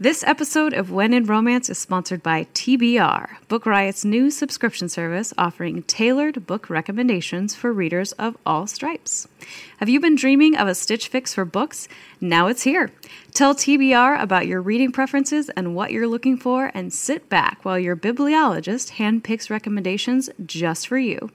[0.00, 5.34] This episode of When in Romance is sponsored by TBR, Book Riot's new subscription service
[5.36, 9.26] offering tailored book recommendations for readers of all stripes.
[9.78, 11.88] Have you been dreaming of a stitch fix for books?
[12.20, 12.92] Now it's here.
[13.34, 17.78] Tell TBR about your reading preferences and what you're looking for, and sit back while
[17.78, 21.30] your bibliologist handpicks recommendations just for you.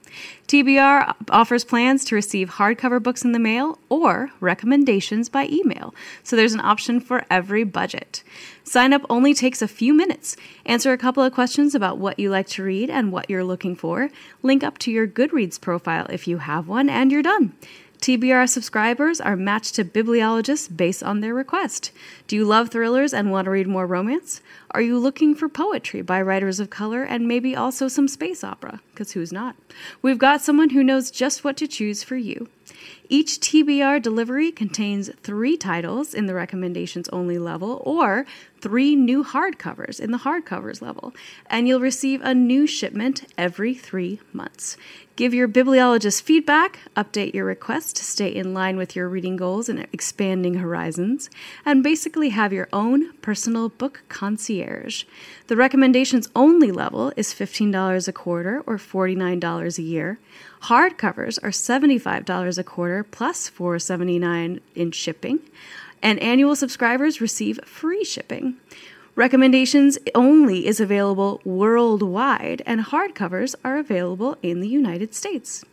[0.48, 6.34] TBR offers plans to receive hardcover books in the mail or recommendations by email, so
[6.34, 8.22] there's an option for every budget.
[8.64, 10.36] Sign up only takes a few minutes.
[10.64, 13.76] Answer a couple of questions about what you like to read and what you're looking
[13.76, 14.08] for.
[14.42, 17.52] Link up to your Goodreads profile if you have one, and you're done.
[18.00, 21.90] TBR subscribers are matched to bibliologists based on their request.
[22.26, 24.42] Do you love thrillers and want to read more romance?
[24.72, 28.80] Are you looking for poetry by writers of color and maybe also some space opera?
[28.90, 29.56] Because who's not?
[30.02, 32.48] We've got someone who knows just what to choose for you.
[33.08, 38.26] Each TBR delivery contains three titles in the recommendations only level or
[38.60, 41.12] three new hardcovers in the hardcovers level,
[41.46, 44.78] and you'll receive a new shipment every three months.
[45.16, 49.68] Give your bibliologist feedback, update your request to stay in line with your reading goals
[49.68, 51.30] and expanding horizons,
[51.64, 55.04] and basically have your own personal book concierge.
[55.46, 60.18] The recommendations only level is $15 a quarter or $49 a year.
[60.64, 65.40] Hardcovers are $75 a quarter plus $4.79 in shipping,
[66.02, 68.56] and annual subscribers receive free shipping.
[69.14, 75.66] Recommendations only is available worldwide, and hardcovers are available in the United States.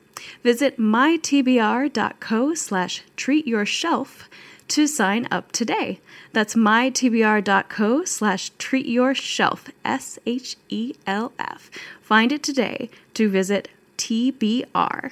[0.43, 4.23] Visit mytbr.co slash treatyourshelf
[4.67, 6.01] to sign up today.
[6.33, 11.71] That's mytbr.co slash treatyourshelf, S H E L F.
[12.01, 13.69] Find it today to visit
[14.01, 15.11] TBR.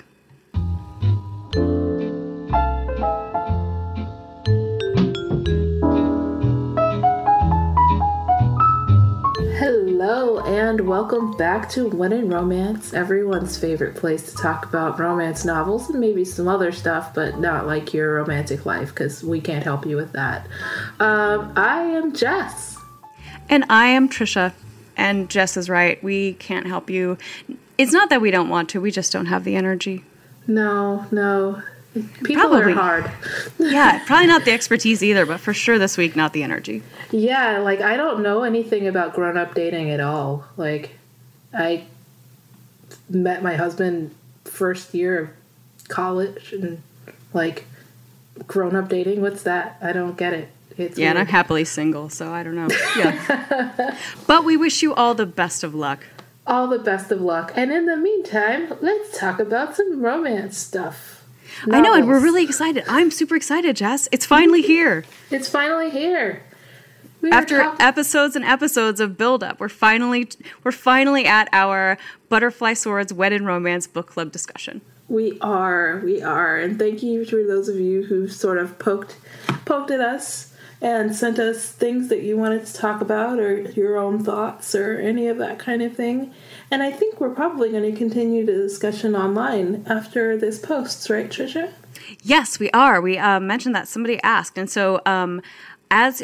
[9.60, 15.46] Hello, and welcome back to When in Romance, everyone's favorite place to talk about romance
[15.46, 19.64] novels and maybe some other stuff, but not like your romantic life because we can't
[19.64, 20.48] help you with that.
[21.00, 22.76] Um, I am Jess.
[23.50, 24.52] And I am Trisha.
[24.98, 26.04] And Jess is right.
[26.04, 27.20] We can't help you.
[27.80, 30.04] It's not that we don't want to, we just don't have the energy.
[30.48, 31.64] No, no.
[31.94, 32.74] People Probably.
[32.74, 33.12] are hard.
[33.58, 36.84] Yeah, probably not the expertise either, but for sure this week, not the energy.
[37.10, 40.46] Yeah, like I don't know anything about grown up dating at all.
[40.58, 40.92] Like
[41.54, 41.86] I
[43.10, 44.14] met my husband
[44.44, 45.30] first year of
[45.88, 46.84] college and
[47.34, 47.64] like
[48.46, 49.78] grown up dating, what's that?
[49.82, 50.50] I don't get it.
[50.78, 52.68] It's Yeah, and I'm happily single, so I don't know.
[52.98, 53.98] Yeah.
[54.28, 56.06] but we wish you all the best of luck.
[56.50, 57.52] All the best of luck.
[57.56, 61.24] And in the meantime, let's talk about some romance stuff.
[61.72, 62.84] I know, and we're really excited.
[62.88, 64.10] I'm super excited, Jess.
[64.12, 65.06] It's finally here.
[65.32, 66.44] It's finally here.
[67.22, 70.30] We After talk- episodes and episodes of build-up, we're finally
[70.64, 71.98] we're finally at our
[72.30, 74.82] Butterfly Swords When in Romance book club discussion.
[75.10, 79.18] We are, we are, and thank you for those of you who sort of poked,
[79.66, 80.49] poked at us
[80.82, 84.98] and sent us things that you wanted to talk about, or your own thoughts, or
[84.98, 86.34] any of that kind of thing.
[86.72, 91.30] And I think we're probably going to continue the discussion online after this posts, right,
[91.30, 91.74] Trisha?
[92.24, 93.02] Yes, we are.
[93.02, 95.42] We uh, mentioned that somebody asked, and so um,
[95.92, 96.24] as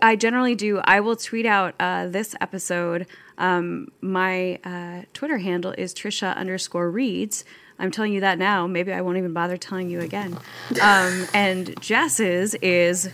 [0.00, 3.06] I generally do, I will tweet out uh, this episode.
[3.38, 7.44] Um, my uh, Twitter handle is Trisha underscore reads.
[7.78, 8.66] I'm telling you that now.
[8.66, 10.38] Maybe I won't even bother telling you again.
[10.80, 13.10] Um, and Jess's is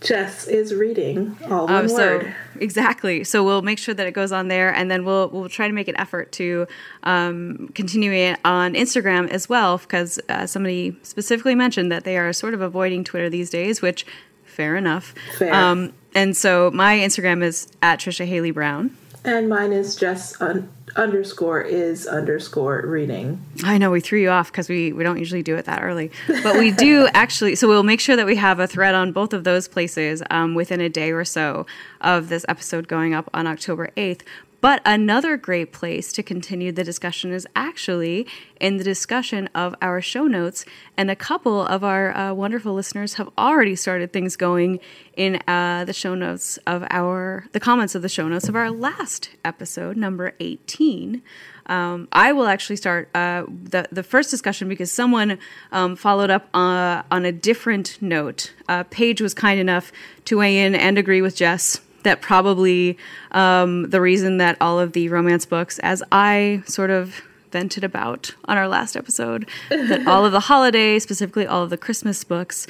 [0.00, 2.34] Jess is reading all one um, so word.
[2.60, 3.24] exactly.
[3.24, 5.74] So we'll make sure that it goes on there, and then we'll we'll try to
[5.74, 6.66] make an effort to
[7.02, 12.32] um, continue it on Instagram as well, because uh, somebody specifically mentioned that they are
[12.32, 14.06] sort of avoiding Twitter these days, which
[14.44, 15.14] fair enough.
[15.36, 15.52] Fair.
[15.52, 18.96] Um, and so my Instagram is at Trisha Haley Brown.
[19.24, 23.44] And mine is Jess un- underscore is underscore reading.
[23.64, 26.10] I know we threw you off because we, we don't usually do it that early,
[26.42, 27.54] but we do actually.
[27.54, 30.54] So we'll make sure that we have a thread on both of those places um,
[30.54, 31.66] within a day or so
[32.00, 34.22] of this episode going up on October 8th.
[34.60, 38.26] But another great place to continue the discussion is actually
[38.60, 40.64] in the discussion of our show notes.
[40.96, 44.80] And a couple of our uh, wonderful listeners have already started things going
[45.16, 48.70] in uh, the show notes of our, the comments of the show notes of our
[48.70, 51.22] last episode, number 18.
[51.66, 55.38] Um, I will actually start uh, the the first discussion because someone
[55.70, 58.54] um, followed up uh, on a different note.
[58.70, 59.92] Uh, Paige was kind enough
[60.24, 62.96] to weigh in and agree with Jess that probably
[63.32, 68.34] um, the reason that all of the romance books, as I sort of vented about
[68.44, 72.66] on our last episode, that all of the holiday, specifically all of the Christmas books,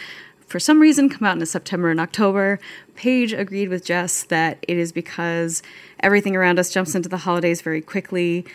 [0.46, 2.58] for some reason come out in September and October.
[2.94, 5.62] Paige agreed with Jess that it is because
[6.00, 8.46] everything around us jumps into the holidays very quickly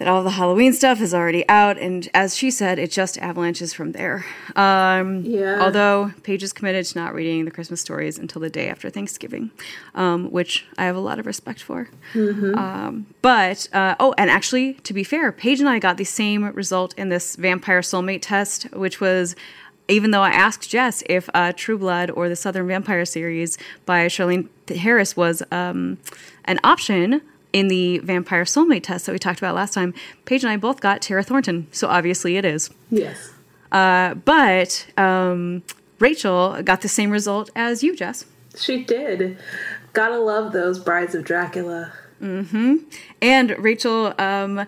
[0.00, 3.74] that all the Halloween stuff is already out, and as she said, it just avalanches
[3.74, 4.24] from there.
[4.56, 5.62] Um, Yeah.
[5.62, 9.50] Although Paige is committed to not reading the Christmas stories until the day after Thanksgiving,
[9.94, 11.90] um, which I have a lot of respect for.
[12.14, 16.46] Um, but uh, oh, and actually, to be fair, Paige and I got the same
[16.54, 19.36] result in this vampire soulmate test, which was.
[19.88, 24.06] Even though I asked Jess if uh, True Blood or the Southern Vampire series by
[24.06, 25.98] Charlaine Harris was um,
[26.44, 29.94] an option in the vampire soulmate test that we talked about last time,
[30.24, 31.66] Paige and I both got Tara Thornton.
[31.72, 32.70] So obviously it is.
[32.90, 33.32] Yes.
[33.72, 35.62] Uh, but um,
[35.98, 38.24] Rachel got the same result as you, Jess.
[38.56, 39.38] She did.
[39.92, 41.92] Gotta love those Brides of Dracula.
[42.20, 42.76] Mm-hmm.
[43.22, 44.66] And Rachel, um,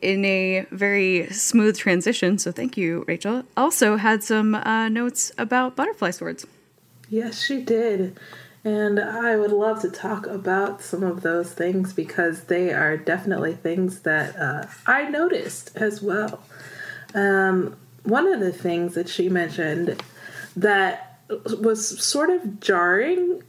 [0.00, 5.76] in a very smooth transition, so thank you, Rachel, also had some uh, notes about
[5.76, 6.46] butterfly swords.
[7.08, 8.18] Yes, she did.
[8.64, 13.54] And I would love to talk about some of those things because they are definitely
[13.54, 16.42] things that uh, I noticed as well.
[17.14, 20.00] Um, one of the things that she mentioned
[20.56, 21.18] that
[21.60, 23.42] was sort of jarring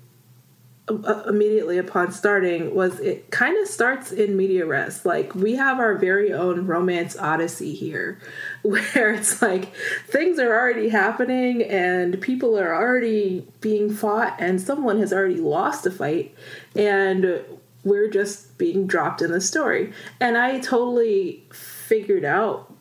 [0.89, 5.05] Uh, immediately upon starting was it kind of starts in media res.
[5.05, 8.19] Like we have our very own romance odyssey here
[8.63, 9.73] where it's like
[10.09, 15.85] things are already happening and people are already being fought and someone has already lost
[15.85, 16.35] a fight
[16.75, 17.41] and
[17.85, 19.93] we're just being dropped in the story.
[20.19, 22.73] And i totally figured out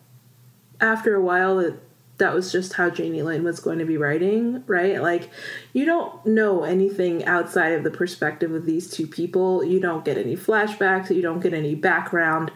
[0.81, 1.79] after a while that
[2.23, 5.03] that was just how Jeannie Lin was going to be writing, right?
[5.03, 5.29] Like,
[5.73, 9.65] you don't know anything outside of the perspective of these two people.
[9.65, 12.53] You don't get any flashbacks, you don't get any background.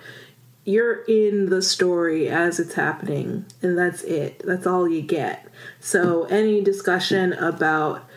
[0.64, 4.40] You're in the story as it's happening, and that's it.
[4.44, 5.48] That's all you get.
[5.80, 8.08] So, any discussion about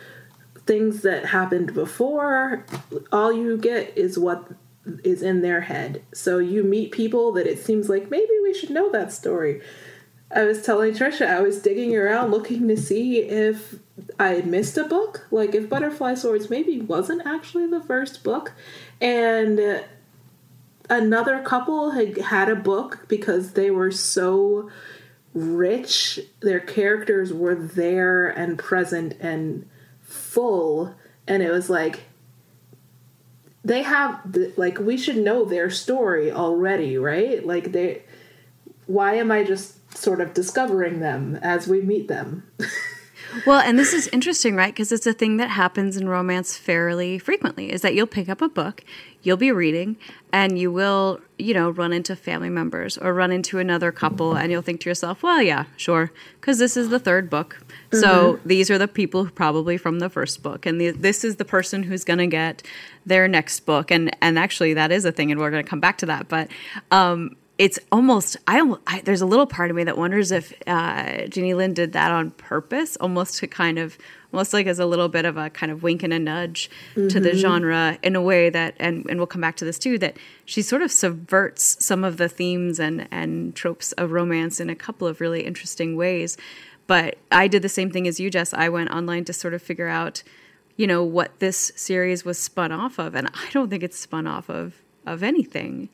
[0.66, 2.64] things that happened before,
[3.10, 4.52] all you get is what
[5.02, 6.04] is in their head.
[6.14, 9.62] So, you meet people that it seems like maybe we should know that story.
[10.32, 13.76] I was telling Trisha I was digging around looking to see if
[14.18, 18.52] I had missed a book, like if Butterfly Swords maybe wasn't actually the first book,
[19.00, 19.84] and
[20.88, 24.70] another couple had had a book because they were so
[25.34, 29.68] rich, their characters were there and present and
[30.02, 30.94] full,
[31.26, 32.02] and it was like
[33.64, 34.20] they have
[34.56, 37.44] like we should know their story already, right?
[37.44, 38.02] Like they
[38.86, 42.44] why am I just sort of discovering them as we meet them?
[43.46, 44.72] Well, and this is interesting, right?
[44.72, 48.42] Because it's a thing that happens in romance fairly frequently is that you'll pick up
[48.42, 48.82] a book,
[49.22, 49.96] you'll be reading,
[50.32, 54.50] and you will, you know, run into family members or run into another couple, and
[54.50, 56.10] you'll think to yourself, well, yeah, sure,
[56.40, 57.60] because this is the third book.
[57.92, 61.44] So these are the people probably from the first book, and the, this is the
[61.44, 62.62] person who's going to get
[63.06, 63.90] their next book.
[63.90, 66.28] And, and actually, that is a thing, and we're going to come back to that.
[66.28, 66.48] But,
[66.90, 71.26] um, it's almost I, I there's a little part of me that wonders if uh,
[71.26, 73.98] Jeannie Lin did that on purpose, almost to kind of
[74.32, 77.20] almost like as a little bit of a kind of wink and a nudge to
[77.20, 80.16] the genre in a way that and and we'll come back to this too that
[80.46, 84.74] she sort of subverts some of the themes and and tropes of romance in a
[84.74, 86.38] couple of really interesting ways.
[86.86, 88.54] But I did the same thing as you, Jess.
[88.54, 90.22] I went online to sort of figure out,
[90.78, 94.26] you know, what this series was spun off of, and I don't think it's spun
[94.26, 95.90] off of of anything.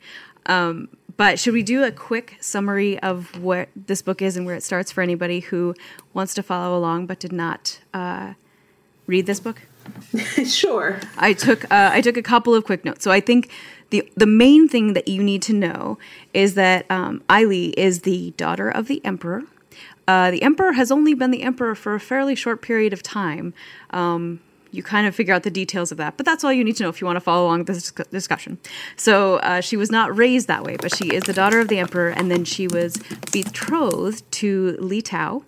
[0.47, 4.55] Um, but should we do a quick summary of what this book is and where
[4.55, 5.75] it starts for anybody who
[6.13, 8.35] wants to follow along but did not uh,
[9.07, 9.63] read this book?
[10.45, 11.01] sure.
[11.17, 13.05] I took uh, I took a couple of quick notes.
[13.05, 13.51] So I think
[13.91, 15.99] the the main thing that you need to know
[16.35, 19.45] is that um, Eileen is the daughter of the emperor.
[20.09, 23.53] Uh, the emperor has only been the emperor for a fairly short period of time.
[23.91, 24.41] Um,
[24.77, 26.83] you kind of figure out the details of that, but that's all you need to
[26.83, 28.59] know if you want to follow along this discussion.
[28.97, 31.79] So uh, she was not raised that way, but she is the daughter of the
[31.79, 32.99] emperor, and then she was
[33.33, 35.43] betrothed to Li Tao,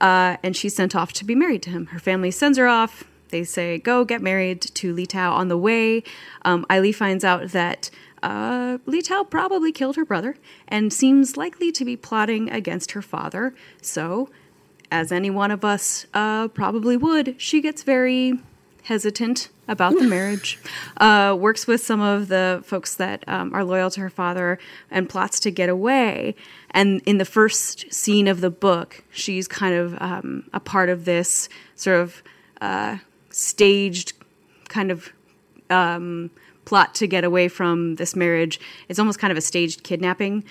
[0.00, 1.86] uh, and she's sent off to be married to him.
[1.86, 3.04] Her family sends her off.
[3.28, 5.32] They say, go get married to Li Tao.
[5.32, 6.02] On the way,
[6.42, 7.90] um, Eileen finds out that
[8.22, 10.36] uh, Li Tao probably killed her brother
[10.68, 13.54] and seems likely to be plotting against her father.
[13.80, 14.28] So,
[14.90, 18.40] as any one of us uh, probably would, she gets very
[18.84, 20.58] hesitant about the marriage,
[20.96, 24.58] uh, works with some of the folks that um, are loyal to her father,
[24.90, 26.34] and plots to get away.
[26.72, 31.04] And in the first scene of the book, she's kind of um, a part of
[31.04, 32.22] this sort of
[32.60, 32.98] uh,
[33.30, 34.12] staged
[34.68, 35.12] kind of
[35.70, 36.30] um,
[36.64, 38.60] plot to get away from this marriage.
[38.88, 40.44] It's almost kind of a staged kidnapping.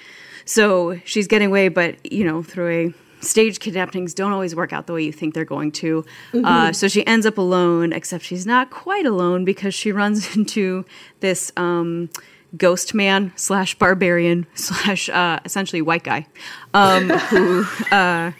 [0.45, 4.87] So she's getting away, but you know, through a staged kidnappings don't always work out
[4.87, 6.05] the way you think they're going to.
[6.33, 6.45] Mm-hmm.
[6.45, 10.85] Uh, so she ends up alone, except she's not quite alone because she runs into
[11.19, 12.09] this um,
[12.57, 16.25] ghost man slash barbarian slash uh, essentially white guy
[16.73, 18.31] um, who uh,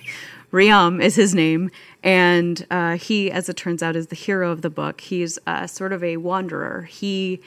[0.52, 1.72] Ryam is his name.
[2.02, 5.02] And uh, he, as it turns out, is the hero of the book.
[5.02, 6.84] He's uh, sort of a wanderer.
[6.84, 7.42] He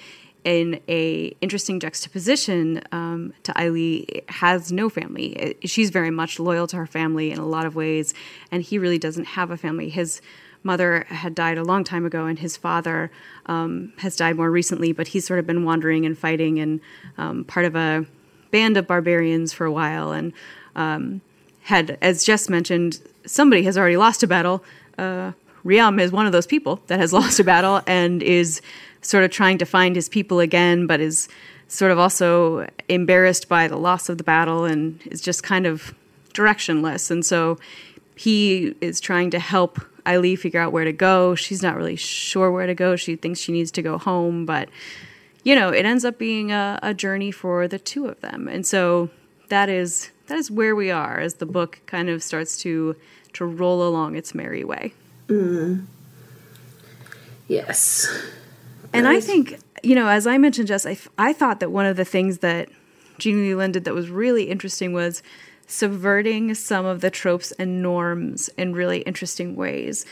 [0.45, 5.57] in a interesting juxtaposition um, to Ai Li has no family.
[5.65, 8.13] She's very much loyal to her family in a lot of ways,
[8.51, 9.89] and he really doesn't have a family.
[9.89, 10.21] His
[10.65, 13.11] mother had died a long time ago, and his father
[13.47, 14.93] um, has died more recently.
[14.93, 16.81] But he's sort of been wandering and fighting, and
[17.19, 18.07] um, part of a
[18.51, 20.33] band of barbarians for a while, and
[20.75, 21.21] um,
[21.63, 24.65] had, as Jess mentioned, somebody has already lost a battle.
[24.99, 25.33] Uh,
[25.65, 28.61] Ryam is one of those people that has lost a battle and is
[29.03, 31.29] sort of trying to find his people again, but is
[31.69, 35.95] sort of also embarrassed by the loss of the battle and is just kind of
[36.35, 37.11] directionless.
[37.11, 37.59] And so
[38.15, 41.35] he is trying to help Ai Li figure out where to go.
[41.35, 42.97] She's not really sure where to go.
[42.97, 44.69] She thinks she needs to go home, but
[45.45, 48.49] you know, it ends up being a, a journey for the two of them.
[48.49, 49.11] And so
[49.49, 52.97] that is that is where we are as the book kind of starts to
[53.35, 54.93] to roll along its merry way.
[55.29, 55.87] Mm.
[57.49, 58.09] Yes.
[58.93, 61.97] And I think, you know, as I mentioned, Jess, I, I thought that one of
[61.97, 62.69] the things that
[63.19, 65.23] Jeannie Lee Lin did that was really interesting was
[65.67, 70.05] subverting some of the tropes and norms in really interesting ways.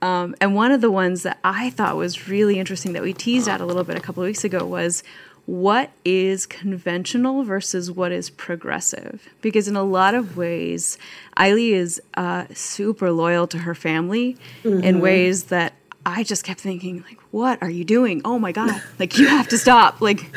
[0.00, 3.48] Um, and one of the ones that I thought was really interesting that we teased
[3.48, 5.02] out a little bit a couple of weeks ago was
[5.46, 9.28] what is conventional versus what is progressive.
[9.40, 10.98] Because in a lot of ways,
[11.36, 14.84] Ai Li is uh, super loyal to her family mm-hmm.
[14.84, 15.72] in ways that
[16.04, 18.22] I just kept thinking, like, what are you doing?
[18.24, 18.82] Oh my God.
[18.98, 20.00] Like, you have to stop.
[20.00, 20.30] Like,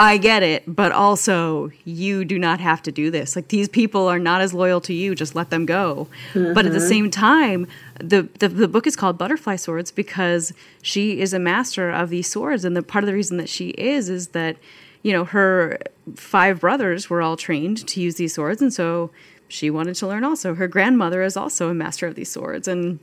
[0.00, 3.36] I get it, but also you do not have to do this.
[3.36, 5.14] Like these people are not as loyal to you.
[5.14, 6.08] Just let them go.
[6.32, 6.54] Mm-hmm.
[6.54, 6.88] But at the mm-hmm.
[6.88, 7.66] same time,
[7.98, 12.28] the, the, the book is called Butterfly Swords because she is a master of these
[12.30, 14.56] swords, and the part of the reason that she is is that
[15.02, 15.78] you know her
[16.14, 19.10] five brothers were all trained to use these swords, and so
[19.48, 20.54] she wanted to learn also.
[20.54, 23.00] Her grandmother is also a master of these swords, and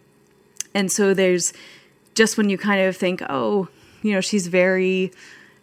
[0.74, 1.54] and so there's
[2.18, 3.70] just when you kind of think, oh,
[4.02, 5.12] you know, she's very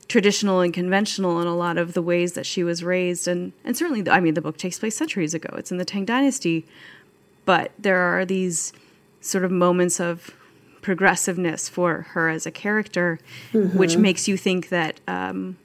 [0.08, 3.26] traditional and conventional in a lot of the ways that she was raised.
[3.26, 5.54] And and certainly I mean the book takes place centuries ago.
[5.58, 6.64] It's in the Tang dynasty.
[7.44, 8.72] But there are these
[9.20, 10.30] sort of moments of
[10.80, 13.18] progressiveness for her as a character
[13.52, 13.76] mm-hmm.
[13.76, 15.56] which makes you think that um,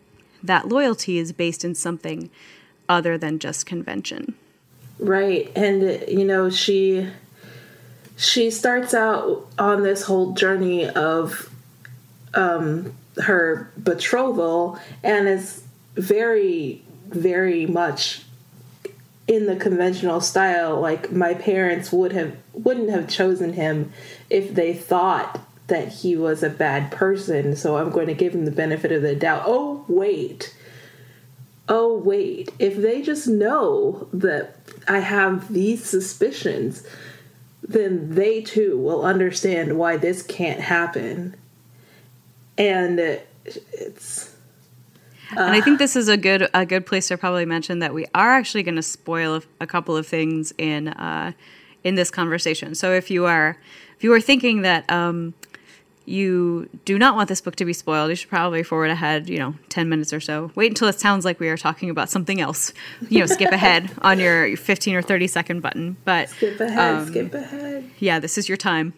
[0.41, 2.29] that loyalty is based in something
[2.87, 4.33] other than just convention.
[4.97, 5.51] Right.
[5.55, 7.07] And you know she
[8.19, 11.49] she starts out on this whole journey of
[12.33, 15.63] um, her betrothal and is
[15.95, 18.23] very, very much
[19.25, 20.81] in the conventional style.
[20.81, 23.93] Like my parents would have wouldn't have chosen him
[24.29, 27.55] if they thought that he was a bad person.
[27.55, 29.43] So I'm going to give him the benefit of the doubt.
[29.45, 30.53] Oh wait.
[31.69, 32.51] Oh wait.
[32.59, 34.57] If they just know that
[34.89, 36.85] I have these suspicions
[37.69, 41.35] then they too will understand why this can't happen.
[42.57, 42.99] And
[43.71, 44.35] it's.
[45.37, 47.93] Uh, and I think this is a good a good place to probably mention that
[47.93, 51.33] we are actually going to spoil a, couple of things in uh,
[51.83, 52.73] in this conversation.
[52.73, 53.55] So if you are
[53.95, 55.35] if you are thinking that um,
[56.09, 59.37] you do not want this book to be spoiled, you should probably forward ahead, you
[59.37, 60.51] know, 10 minutes or so.
[60.55, 62.73] Wait until it sounds like we are talking about something else.
[63.09, 65.97] You know, skip ahead on your 15 or 30 second button.
[66.05, 67.89] But skip ahead, um, skip ahead.
[67.99, 68.93] Yeah, this is your time.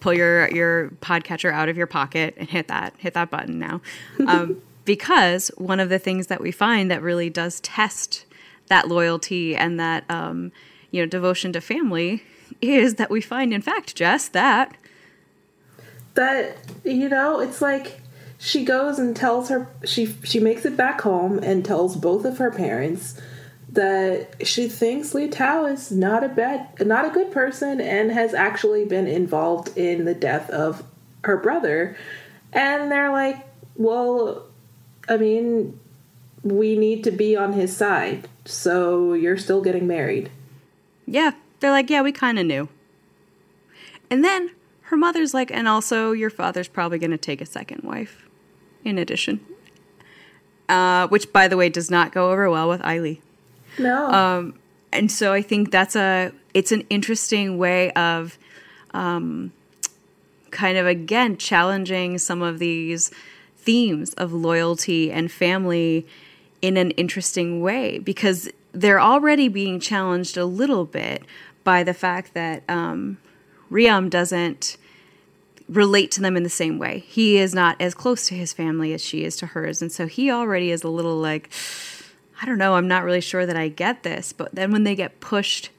[0.00, 3.80] Pull your your podcatcher out of your pocket and hit that hit that button now.
[4.26, 8.24] Um, because one of the things that we find that really does test
[8.68, 10.52] that loyalty and that um,
[10.90, 12.22] you know devotion to family
[12.60, 14.76] is that we find in fact Jess that
[16.14, 18.00] that you know it's like
[18.38, 22.38] she goes and tells her she she makes it back home and tells both of
[22.38, 23.20] her parents
[23.68, 28.34] that she thinks Li Tao is not a bad not a good person and has
[28.34, 30.82] actually been involved in the death of
[31.24, 31.96] her brother
[32.52, 33.36] and they're like
[33.76, 34.46] well
[35.08, 35.78] I mean
[36.42, 38.28] we need to be on his side.
[38.44, 40.30] So you're still getting married.
[41.06, 42.68] Yeah, they're like, yeah, we kind of knew.
[44.10, 44.50] And then
[44.90, 48.28] her mother's like, and also your father's probably going to take a second wife
[48.84, 49.38] in addition.
[50.68, 53.22] Uh, which, by the way, does not go over well with Eileen.
[53.78, 54.10] No.
[54.10, 54.54] Um,
[54.92, 58.36] and so I think that's a it's an interesting way of
[58.92, 59.52] um,
[60.50, 63.12] kind of again challenging some of these
[63.58, 66.04] themes of loyalty and family
[66.62, 71.22] in an interesting way because they're already being challenged a little bit
[71.62, 73.18] by the fact that um,
[73.70, 74.76] Ryam doesn't
[75.70, 77.04] relate to them in the same way.
[77.06, 79.80] He is not as close to his family as she is to hers.
[79.80, 81.48] And so he already is a little like,
[82.42, 84.32] I don't know, I'm not really sure that I get this.
[84.32, 85.70] But then when they get pushed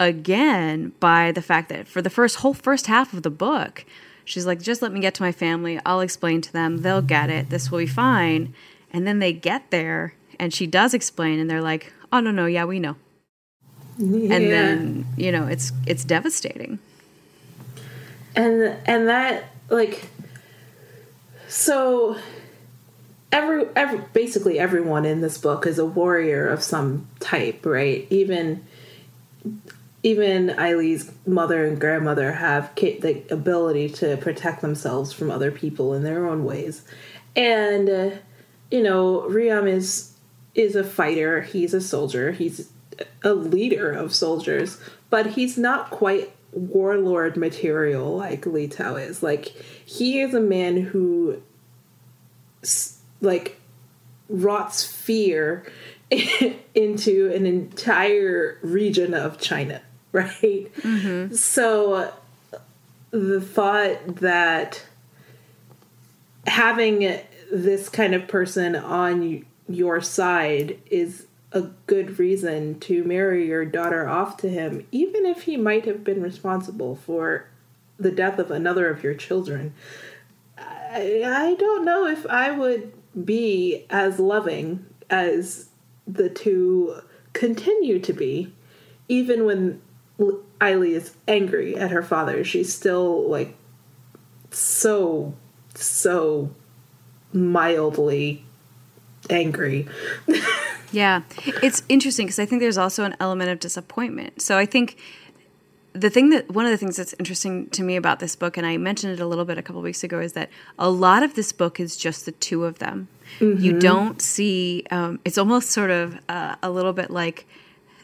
[0.00, 3.84] again by the fact that for the first whole first half of the book,
[4.24, 5.78] she's like, just let me get to my family.
[5.84, 6.78] I'll explain to them.
[6.78, 7.50] They'll get it.
[7.50, 8.54] This will be fine.
[8.90, 12.46] And then they get there and she does explain and they're like, oh, no, no,
[12.46, 12.96] yeah, we know.
[13.98, 14.34] Yeah.
[14.34, 16.78] And then, you know, it's it's devastating
[18.36, 20.06] and and that like
[21.48, 22.16] so
[23.32, 28.06] every, every basically everyone in this book is a warrior of some type right?
[28.10, 28.64] Even
[30.02, 36.04] even Eileen's mother and grandmother have the ability to protect themselves from other people in
[36.04, 36.82] their own ways.
[37.34, 38.10] And uh,
[38.70, 40.12] you know Ryam is
[40.54, 41.42] is a fighter.
[41.42, 42.32] He's a soldier.
[42.32, 42.70] He's
[43.22, 44.80] a leader of soldiers.
[45.10, 49.22] But he's not quite warlord material like Li Tao is.
[49.22, 49.44] Like
[49.84, 51.42] he is a man who
[53.20, 53.60] like
[54.28, 55.70] rots fear
[56.74, 59.82] into an entire region of China,
[60.12, 60.32] right?
[60.32, 61.34] Mm-hmm.
[61.34, 62.12] So
[63.10, 64.84] the thought that
[66.46, 67.20] having
[67.52, 71.25] this kind of person on your side is
[71.56, 76.04] a good reason to marry your daughter off to him, even if he might have
[76.04, 77.48] been responsible for
[77.98, 79.72] the death of another of your children.
[80.58, 82.92] I, I don't know if I would
[83.24, 85.70] be as loving as
[86.06, 87.00] the two
[87.32, 88.52] continue to be,
[89.08, 89.80] even when
[90.62, 92.44] Eileen is angry at her father.
[92.44, 93.56] She's still like
[94.50, 95.34] so,
[95.74, 96.54] so
[97.32, 98.44] mildly
[99.30, 99.88] angry.
[100.92, 101.22] Yeah.
[101.62, 104.40] It's interesting because I think there's also an element of disappointment.
[104.42, 104.98] So I think
[105.92, 108.66] the thing that one of the things that's interesting to me about this book, and
[108.66, 111.34] I mentioned it a little bit a couple weeks ago, is that a lot of
[111.34, 113.08] this book is just the two of them.
[113.40, 113.62] Mm-hmm.
[113.62, 117.46] You don't see, um, it's almost sort of uh, a little bit like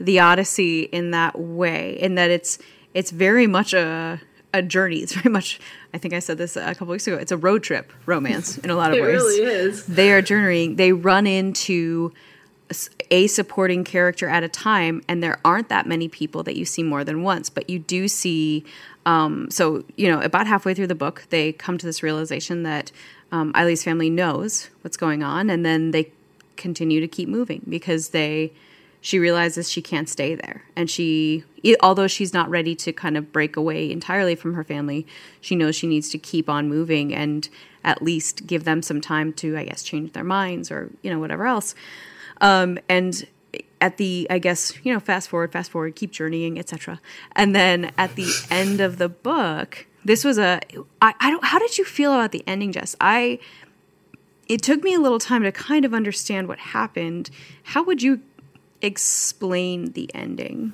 [0.01, 2.59] the Odyssey in that way, in that it's
[2.95, 4.21] it's very much a
[4.55, 4.99] a journey.
[4.99, 5.61] It's very much.
[5.95, 7.16] I think I said this a couple weeks ago.
[7.16, 9.11] It's a road trip romance in a lot of it ways.
[9.11, 9.87] It really is.
[9.87, 10.77] They are journeying.
[10.77, 12.12] They run into
[13.11, 16.83] a supporting character at a time, and there aren't that many people that you see
[16.83, 18.65] more than once, but you do see.
[19.05, 22.93] Um, so, you know, about halfway through the book, they come to this realization that
[23.33, 26.13] um, Eileen's family knows what's going on, and then they
[26.57, 28.53] continue to keep moving because they
[29.03, 31.45] she realizes she can't stay there and she
[31.81, 35.05] although she's not ready to kind of break away entirely from her family
[35.41, 37.49] she knows she needs to keep on moving and
[37.83, 41.19] at least give them some time to i guess change their minds or you know
[41.19, 41.75] whatever else
[42.43, 43.27] um, and
[43.81, 47.01] at the, I guess, you know, fast forward, fast forward, keep journeying, etc.
[47.35, 50.61] And then at the end of the book, this was a,
[51.01, 52.95] I, I don't, how did you feel about the ending, Jess?
[53.01, 53.39] I,
[54.49, 57.31] it took me a little time to kind of understand what happened.
[57.63, 58.21] How would you
[58.81, 60.73] explain the ending?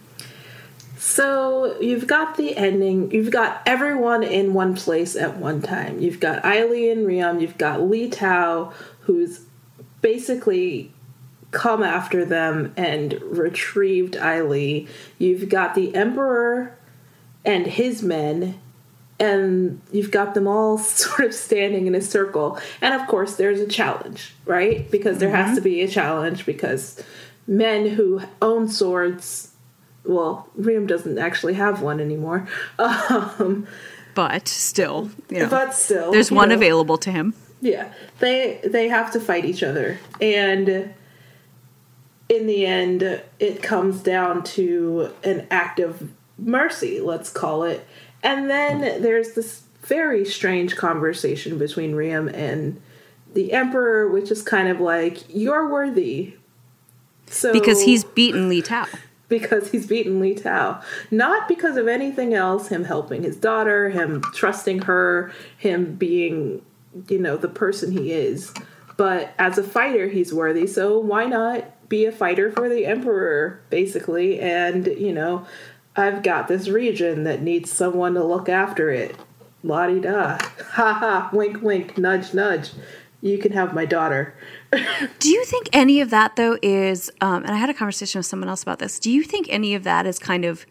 [0.97, 3.11] So you've got the ending.
[3.11, 6.01] You've got everyone in one place at one time.
[6.01, 7.41] You've got Eileen Ryam.
[7.41, 9.41] You've got Li Tao, who's
[10.01, 10.93] basically
[11.51, 14.89] come after them and retrieved Eileen.
[15.19, 16.77] You've got the Emperor
[17.45, 18.59] and his men,
[19.19, 22.59] and you've got them all sort of standing in a circle.
[22.81, 24.91] And of course, there's a challenge, right?
[24.91, 25.47] Because there mm-hmm.
[25.47, 27.03] has to be a challenge because
[27.47, 29.53] men who own swords,
[30.05, 32.49] well, Ryam doesn't actually have one anymore.
[32.79, 33.67] Um,
[34.15, 37.35] but still, you know, but still, there's one know, available to him.
[37.61, 40.93] Yeah, they they have to fight each other, and
[42.29, 47.87] in the end, it comes down to an act of mercy, let's call it.
[48.23, 52.81] And then there's this very strange conversation between Ryam and
[53.35, 56.35] the Emperor, which is kind of like, you're worthy.
[57.27, 58.87] So Because he's beaten Li Tao.
[59.29, 60.83] Because he's beaten Li Tao.
[61.11, 66.63] Not because of anything else, him helping his daughter, him trusting her, him being,
[67.09, 68.53] you know, the person he is
[68.99, 70.67] but as a fighter, he's worthy.
[70.67, 74.41] So why not be a fighter for the emperor, basically?
[74.41, 75.47] And you know,
[75.97, 79.17] I've got this region that needs someone to look after it.
[79.63, 80.39] La di da.
[80.73, 81.31] Ha ha.
[81.33, 81.99] Wink, wink.
[81.99, 82.71] Nudge, nudge.
[83.21, 84.35] You can have my daughter.
[85.19, 87.11] Do you think any of that though is?
[87.21, 88.99] Um, and I had a conversation with someone else about this.
[88.99, 90.67] Do you think any of that is kind of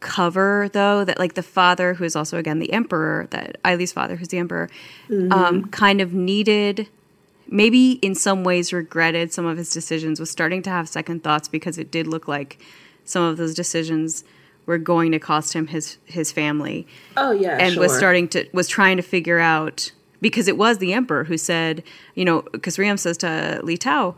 [0.00, 3.92] cover though that like the father who is also again the emperor that Ai Li's
[3.92, 4.68] father who's the emperor
[5.08, 5.32] mm-hmm.
[5.32, 6.86] um, kind of needed
[7.48, 11.48] maybe in some ways regretted some of his decisions was starting to have second thoughts
[11.48, 12.58] because it did look like
[13.04, 14.24] some of those decisions
[14.66, 16.86] were going to cost him his his family.
[17.16, 17.82] Oh yeah, and sure.
[17.82, 21.82] was starting to was trying to figure out because it was the emperor who said,
[22.14, 24.16] you know, because Ryam says to Li Tao,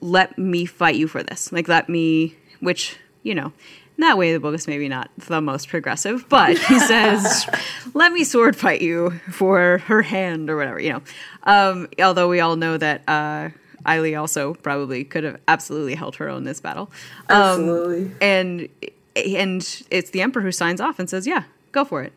[0.00, 1.52] "Let me fight you for this.
[1.52, 3.52] Like let me," which you know.
[4.00, 7.46] In that way, the book is maybe not the most progressive, but he says,
[7.92, 11.02] "Let me sword fight you for her hand or whatever." You know,
[11.42, 13.50] um, although we all know that uh,
[13.84, 16.90] also probably could have absolutely held her own this battle.
[17.28, 18.68] Um, absolutely, and
[19.14, 22.14] and it's the emperor who signs off and says, "Yeah, go for it.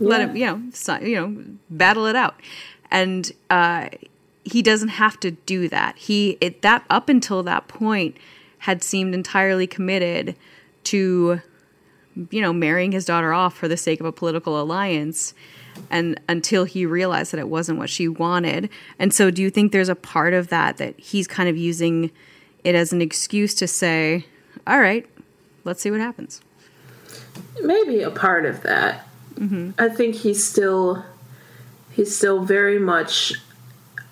[0.00, 0.08] Yeah.
[0.08, 2.36] Let him, you know, si- you know, battle it out."
[2.90, 3.90] And uh,
[4.44, 5.98] he doesn't have to do that.
[5.98, 8.16] He it, that up until that point
[8.60, 10.36] had seemed entirely committed
[10.84, 11.40] to,
[12.30, 15.34] you know, marrying his daughter off for the sake of a political alliance.
[15.90, 18.68] And until he realized that it wasn't what she wanted.
[18.98, 22.10] And so, do you think there's a part of that that he's kind of using
[22.62, 24.26] it as an excuse to say,
[24.66, 25.06] all right,
[25.64, 26.40] let's see what happens.
[27.62, 29.06] Maybe a part of that.
[29.34, 29.70] Mm-hmm.
[29.78, 31.04] I think he's still
[31.92, 33.34] he's still very much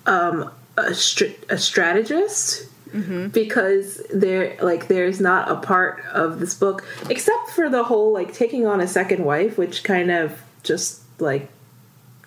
[0.06, 3.29] um, a, str- a strategist mm-hmm.
[3.29, 8.33] because there like there's not a part of this book except for the whole like
[8.35, 11.48] taking on a second wife, which kind of just like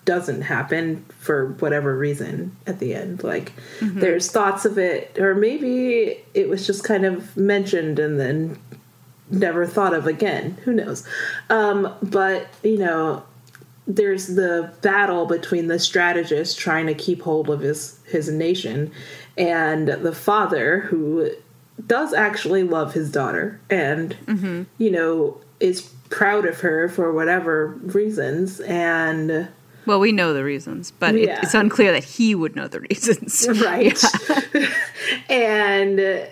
[0.05, 3.23] doesn't happen for whatever reason at the end.
[3.23, 3.99] Like mm-hmm.
[3.99, 8.59] there's thoughts of it, or maybe it was just kind of mentioned and then
[9.29, 10.57] never thought of again.
[10.65, 11.07] Who knows?
[11.49, 13.23] Um, but, you know,
[13.87, 18.91] there's the battle between the strategist trying to keep hold of his, his nation
[19.37, 21.31] and the father who
[21.85, 24.63] does actually love his daughter and, mm-hmm.
[24.77, 28.59] you know, is proud of her for whatever reasons.
[28.61, 29.49] And.
[29.85, 31.37] Well, we know the reasons, but yeah.
[31.37, 33.47] it, it's unclear that he would know the reasons.
[33.61, 34.01] Right.
[35.29, 36.29] and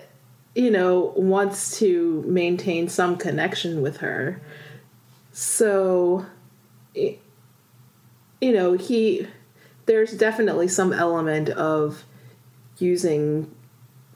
[0.54, 4.40] you know, wants to maintain some connection with her.
[5.32, 6.26] So,
[6.94, 7.18] you
[8.42, 9.26] know, he,
[9.86, 12.04] there's definitely some element of
[12.82, 13.50] using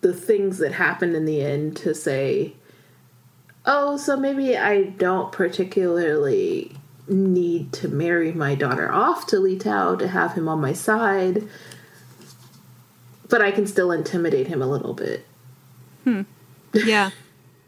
[0.00, 2.54] the things that happen in the end to say,
[3.64, 6.76] oh, so maybe I don't particularly
[7.08, 11.48] need to marry my daughter off to Li Tao to have him on my side,
[13.28, 15.24] but I can still intimidate him a little bit.
[16.04, 16.22] Hmm.
[16.72, 17.10] Yeah.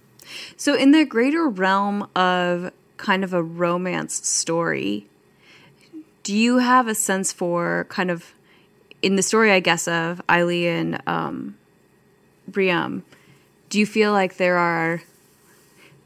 [0.56, 5.06] so, in the greater realm of kind of a romance story,
[6.22, 8.34] do you have a sense for kind of
[9.02, 11.56] in the story, I guess, of Ai Li and um,
[12.52, 13.04] Ryam?
[13.68, 15.02] Do you feel like there are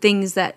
[0.00, 0.56] things that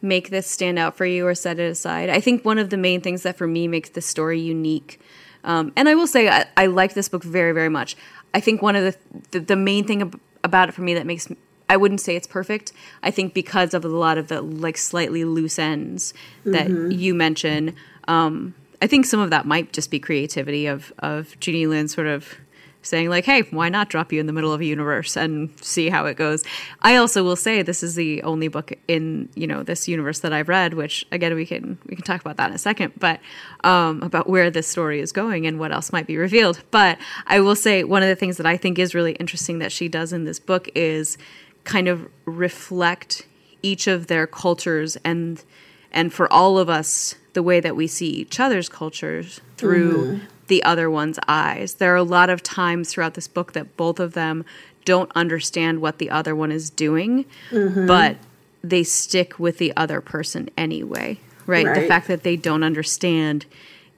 [0.00, 2.08] make this stand out for you or set it aside?
[2.08, 5.00] I think one of the main things that for me makes this story unique,
[5.44, 7.96] um, and I will say I, I, like this book very, very much.
[8.32, 8.96] I think one of the
[9.32, 11.28] the, the main thing ab- about it for me that makes
[11.68, 12.72] I wouldn't say it's perfect.
[13.02, 16.12] I think because of a lot of the like slightly loose ends
[16.44, 16.90] that mm-hmm.
[16.90, 17.76] you mention,
[18.08, 22.06] um, I think some of that might just be creativity of of Jeannie Lin sort
[22.06, 22.36] of
[22.82, 25.90] saying like, "Hey, why not drop you in the middle of a universe and see
[25.90, 26.44] how it goes?"
[26.80, 30.32] I also will say this is the only book in you know this universe that
[30.32, 33.20] I've read, which again we can we can talk about that in a second, but
[33.64, 36.62] um, about where this story is going and what else might be revealed.
[36.70, 39.72] But I will say one of the things that I think is really interesting that
[39.72, 41.18] she does in this book is
[41.64, 43.26] kind of reflect
[43.62, 45.44] each of their cultures and
[45.92, 50.24] and for all of us the way that we see each other's cultures through mm-hmm.
[50.48, 51.74] the other one's eyes.
[51.74, 54.44] There are a lot of times throughout this book that both of them
[54.84, 57.86] don't understand what the other one is doing, mm-hmm.
[57.86, 58.16] but
[58.62, 61.18] they stick with the other person anyway.
[61.46, 61.66] Right?
[61.66, 61.80] right?
[61.80, 63.46] The fact that they don't understand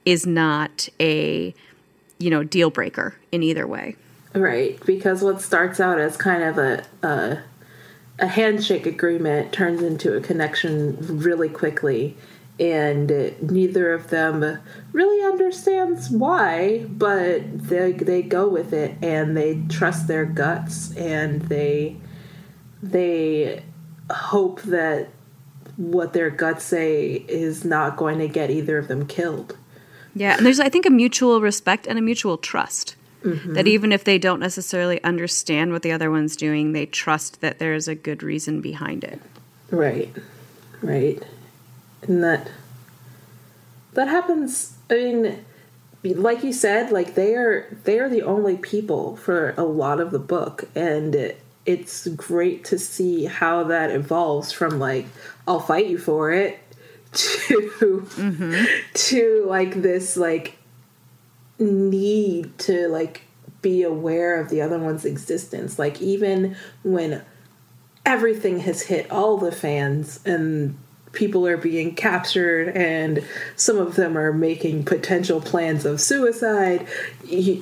[0.05, 1.53] is not a
[2.19, 3.95] you know deal breaker in either way.
[4.33, 7.43] Right, because what starts out as kind of a, a
[8.23, 12.15] a handshake agreement turns into a connection really quickly
[12.57, 13.09] and
[13.41, 14.59] neither of them
[14.93, 21.41] really understands why but they they go with it and they trust their guts and
[21.43, 21.97] they
[22.81, 23.61] they
[24.09, 25.09] hope that
[25.75, 29.57] what their guts say is not going to get either of them killed.
[30.15, 33.53] Yeah and there's i think a mutual respect and a mutual trust Mm-hmm.
[33.53, 37.59] That even if they don't necessarily understand what the other one's doing, they trust that
[37.59, 39.21] there's a good reason behind it.
[39.71, 40.13] Right.
[40.81, 41.23] Right.
[42.01, 42.49] And that
[43.93, 45.43] that happens I mean
[46.03, 50.11] like you said, like they are they are the only people for a lot of
[50.11, 55.05] the book and it, it's great to see how that evolves from like
[55.47, 56.59] I'll fight you for it
[57.13, 58.65] to mm-hmm.
[58.93, 60.57] to like this like
[61.59, 63.21] need to like
[63.61, 65.79] be aware of the other one's existence.
[65.79, 67.23] Like even when
[68.05, 70.77] everything has hit all the fans and
[71.13, 73.23] people are being captured and
[73.55, 76.87] some of them are making potential plans of suicide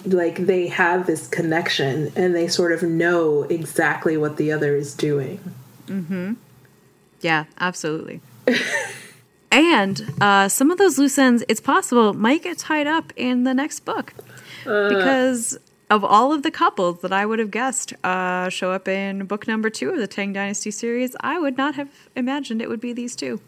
[0.05, 4.95] like they have this connection and they sort of know exactly what the other is
[4.95, 5.39] doing.
[5.87, 6.37] Mhm
[7.21, 8.19] yeah absolutely
[9.51, 13.53] and uh, some of those loose ends it's possible might get tied up in the
[13.53, 14.13] next book.
[14.65, 15.57] Uh, because
[15.89, 19.47] of all of the couples that I would have guessed uh, show up in book
[19.47, 22.93] number two of the Tang Dynasty series, I would not have imagined it would be
[22.93, 23.41] these two.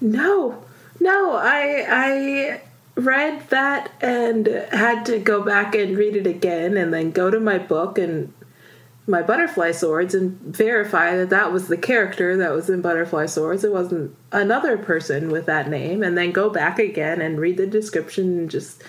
[0.00, 0.64] No,
[0.98, 2.60] no, I I
[2.96, 7.38] read that and had to go back and read it again, and then go to
[7.38, 8.32] my book and
[9.08, 13.64] my butterfly swords and verify that that was the character that was in butterfly swords.
[13.64, 17.66] It wasn't another person with that name, and then go back again and read the
[17.66, 18.82] description and just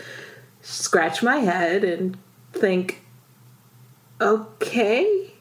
[0.61, 2.17] scratch my head and
[2.51, 3.01] think,
[4.19, 5.31] okay.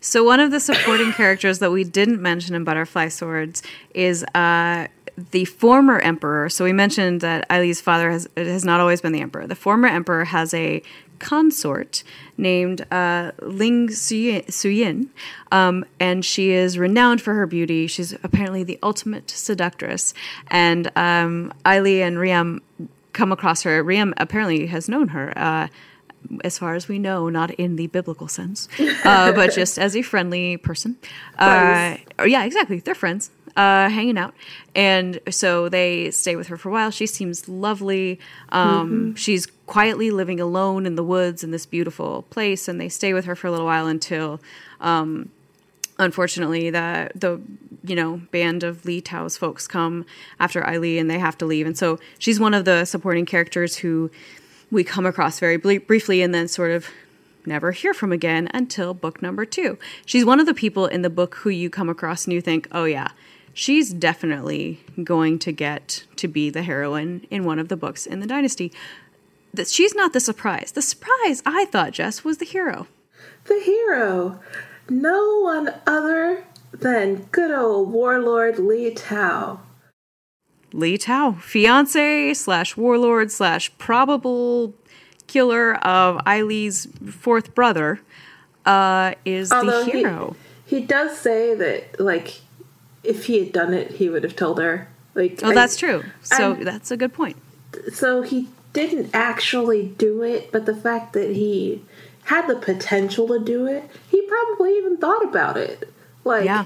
[0.00, 3.62] So one of the supporting characters that we didn't mention in Butterfly Swords
[3.94, 4.88] is uh,
[5.30, 6.48] the former emperor.
[6.48, 9.46] So we mentioned that Ai father has has not always been the emperor.
[9.46, 10.82] The former emperor has a
[11.22, 12.02] consort
[12.36, 15.08] named uh, Ling Suyin,
[15.52, 17.86] um, and she is renowned for her beauty.
[17.86, 20.12] She's apparently the ultimate seductress,
[20.48, 22.60] and um, and Ryam
[23.12, 23.82] come across her.
[23.82, 25.32] Ryam apparently has known her.
[25.36, 25.68] Uh,
[26.44, 28.68] as far as we know, not in the biblical sense,
[29.04, 30.96] uh, but just as a friendly person.
[31.36, 32.78] Uh, yeah, exactly.
[32.78, 34.34] They're friends, uh, hanging out.
[34.74, 36.90] And so they stay with her for a while.
[36.90, 38.18] She seems lovely.
[38.50, 39.14] Um, mm-hmm.
[39.14, 42.68] She's quietly living alone in the woods in this beautiful place.
[42.68, 44.40] And they stay with her for a little while until.
[44.80, 45.30] Um,
[45.98, 47.40] unfortunately, the the
[47.84, 50.04] you know band of Li Tao's folks come
[50.40, 53.26] after Ai Li and they have to leave, and so she's one of the supporting
[53.26, 54.10] characters who
[54.72, 56.88] we come across very briefly and then sort of
[57.46, 59.78] never hear from again until book number two.
[60.06, 62.68] She's one of the people in the book who you come across and you think,
[62.72, 63.08] oh, yeah,
[63.54, 68.20] she's definitely going to get to be the heroine in one of the books in
[68.20, 68.72] the dynasty.
[69.54, 70.72] That she's not the surprise.
[70.72, 72.86] The surprise, I thought, Jess, was the hero.
[73.44, 74.40] The hero.
[74.88, 79.60] No one other than good old warlord Li Tao.
[80.72, 84.74] Li Tao, fiance slash warlord slash probable
[85.26, 88.00] killer of Li's fourth brother,
[88.64, 90.36] uh, is Although the hero.
[90.64, 92.40] He, he, does say that, like,
[93.04, 94.88] if he had done it, he would have told her.
[95.14, 96.04] Like, oh, I, that's true.
[96.22, 97.36] So I, that's a good point.
[97.92, 101.84] So he didn't actually do it, but the fact that he
[102.24, 105.92] had the potential to do it, he probably even thought about it.
[106.24, 106.64] Like, yeah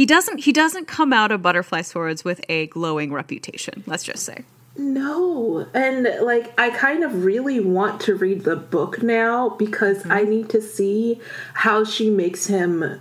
[0.00, 4.24] he doesn't he doesn't come out of butterfly swords with a glowing reputation let's just
[4.24, 4.44] say
[4.76, 10.12] no and like i kind of really want to read the book now because mm-hmm.
[10.12, 11.20] i need to see
[11.52, 13.00] how she makes him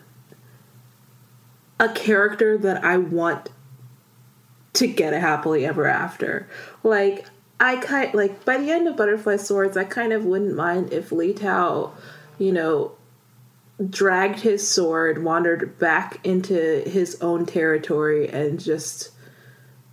[1.80, 3.50] a character that i want
[4.74, 6.48] to get a happily ever after
[6.84, 7.26] like
[7.60, 11.12] i kind like by the end of butterfly swords i kind of wouldn't mind if
[11.12, 11.94] Li Tao
[12.38, 12.92] you know
[13.88, 19.12] dragged his sword, wandered back into his own territory, and just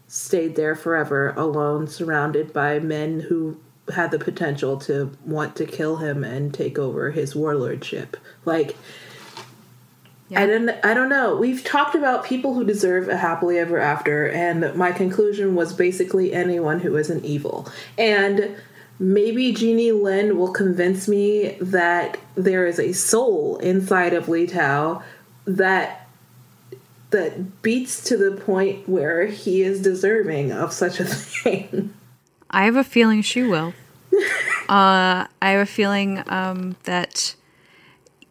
[0.09, 3.61] stayed there forever alone, surrounded by men who
[3.95, 8.17] had the potential to want to kill him and take over his warlordship.
[8.45, 8.77] Like,
[10.29, 10.41] yeah.
[10.41, 11.37] I don't, I don't know.
[11.37, 16.33] We've talked about people who deserve a happily ever after, and my conclusion was basically
[16.33, 17.69] anyone who isn't evil.
[17.97, 18.57] And
[18.99, 25.03] maybe Jeannie Lin will convince me that there is a soul inside of Li Tao
[25.45, 26.03] that
[27.11, 31.95] that beats to the point where he is deserving of such a thing.
[32.51, 33.75] I have a feeling she will.
[34.69, 37.37] uh, I have a feeling um, that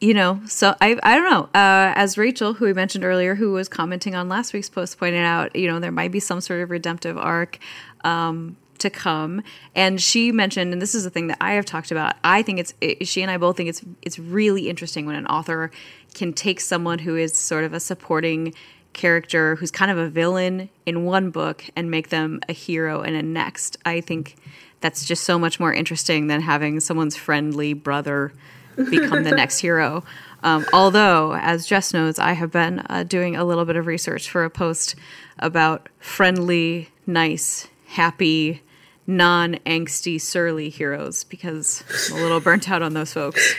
[0.06, 0.40] you know.
[0.46, 1.44] So I I don't know.
[1.60, 5.26] Uh, as Rachel, who we mentioned earlier, who was commenting on last week's post, pointed
[5.26, 7.58] out, you know, there might be some sort of redemptive arc.
[8.04, 9.42] Um, to come
[9.74, 12.60] and she mentioned and this is the thing that i have talked about i think
[12.60, 15.72] it's it, she and i both think it's it's really interesting when an author
[16.14, 18.54] can take someone who is sort of a supporting
[18.92, 23.16] character who's kind of a villain in one book and make them a hero in
[23.16, 24.36] a next i think
[24.82, 28.34] that's just so much more interesting than having someone's friendly brother
[28.76, 30.04] become the next hero.
[30.44, 34.30] Um, although, as Jess knows, I have been uh, doing a little bit of research
[34.30, 34.96] for a post
[35.40, 38.62] about friendly, nice, happy,
[39.08, 43.56] non angsty, surly heroes because I'm a little burnt out on those folks.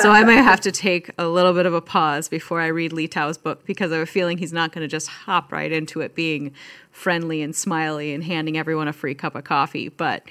[0.00, 2.92] so I might have to take a little bit of a pause before I read
[2.92, 5.70] Li Tao's book because I have a feeling he's not going to just hop right
[5.70, 6.52] into it being
[6.90, 9.88] friendly and smiley and handing everyone a free cup of coffee.
[9.88, 10.24] But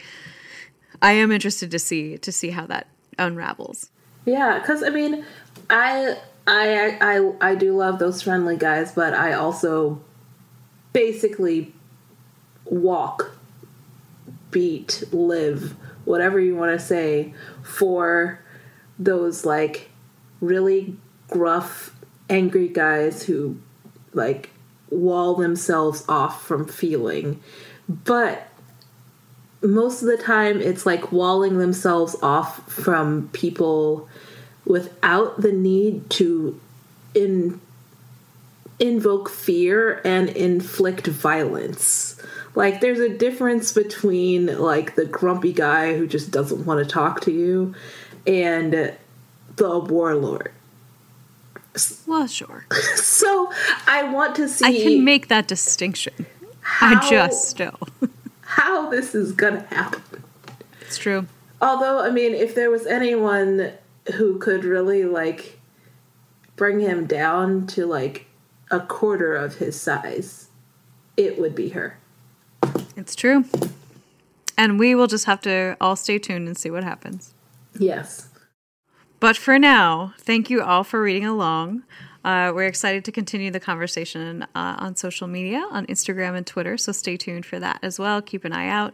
[1.01, 3.89] I am interested to see to see how that unravels.
[4.27, 5.23] Yeah, because I mean,
[5.69, 10.01] I I I I do love those friendly guys, but I also
[10.91, 11.73] basically
[12.65, 13.31] walk,
[14.51, 18.41] beat, live, whatever you want to say, for
[18.99, 19.89] those like
[20.41, 20.97] really
[21.29, 21.95] gruff,
[22.29, 23.57] angry guys who
[24.11, 24.49] like
[24.89, 27.41] wall themselves off from feeling.
[27.87, 28.45] But
[29.61, 34.07] most of the time, it's like walling themselves off from people
[34.65, 36.59] without the need to
[37.13, 37.59] in
[38.79, 42.21] invoke fear and inflict violence.
[42.53, 47.21] Like there's a difference between like the grumpy guy who just doesn't want to talk
[47.21, 47.73] to you
[48.27, 48.93] and
[49.55, 50.51] the warlord.
[52.05, 52.65] Well, sure.
[52.95, 53.51] So
[53.87, 56.25] I want to see I can make that distinction.
[56.61, 57.89] How- I just don't.
[58.57, 60.23] how this is gonna happen.
[60.81, 61.27] It's true.
[61.61, 63.73] Although, I mean, if there was anyone
[64.15, 65.59] who could really like
[66.55, 68.25] bring him down to like
[68.71, 70.49] a quarter of his size,
[71.15, 71.99] it would be her.
[72.95, 73.45] It's true.
[74.57, 77.35] And we will just have to all stay tuned and see what happens.
[77.77, 78.27] Yes.
[79.19, 81.83] But for now, thank you all for reading along.
[82.27, 86.77] Uh, we're excited to continue the conversation uh, on social media, on Instagram and Twitter.
[86.77, 88.21] So stay tuned for that as well.
[88.21, 88.93] Keep an eye out.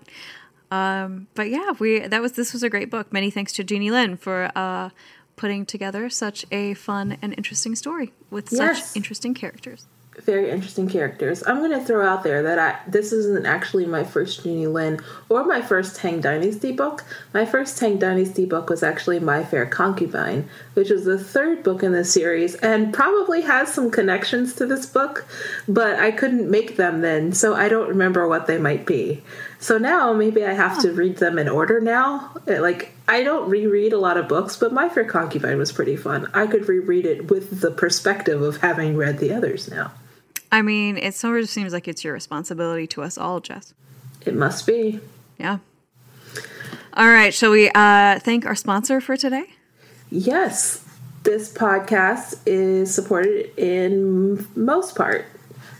[0.69, 3.11] Um, but yeah, we that was this was a great book.
[3.11, 4.89] Many thanks to Jeannie Lin for uh,
[5.35, 8.89] putting together such a fun and interesting story with Yes.
[8.89, 9.87] such interesting characters.
[10.21, 11.43] Very interesting characters.
[11.45, 14.99] I'm going to throw out there that I this isn't actually my first Jeannie Lin
[15.27, 17.03] or my first Tang Dynasty book.
[17.33, 21.81] My first Tang Dynasty book was actually My Fair Concubine, which is the third book
[21.81, 25.25] in the series and probably has some connections to this book,
[25.67, 29.23] but I couldn't make them then, so I don't remember what they might be.
[29.63, 32.33] So now maybe I have to read them in order now.
[32.45, 36.29] Like I don't reread a lot of books, but My Fair Concubine was pretty fun.
[36.33, 39.93] I could reread it with the perspective of having read the others now.
[40.51, 43.73] I mean, it sort of seems like it's your responsibility to us all, Jess.
[44.25, 44.99] It must be.
[45.37, 45.59] Yeah.
[46.95, 47.33] All right.
[47.33, 49.45] Shall we uh, thank our sponsor for today?
[50.11, 50.83] Yes,
[51.23, 55.25] this podcast is supported in most part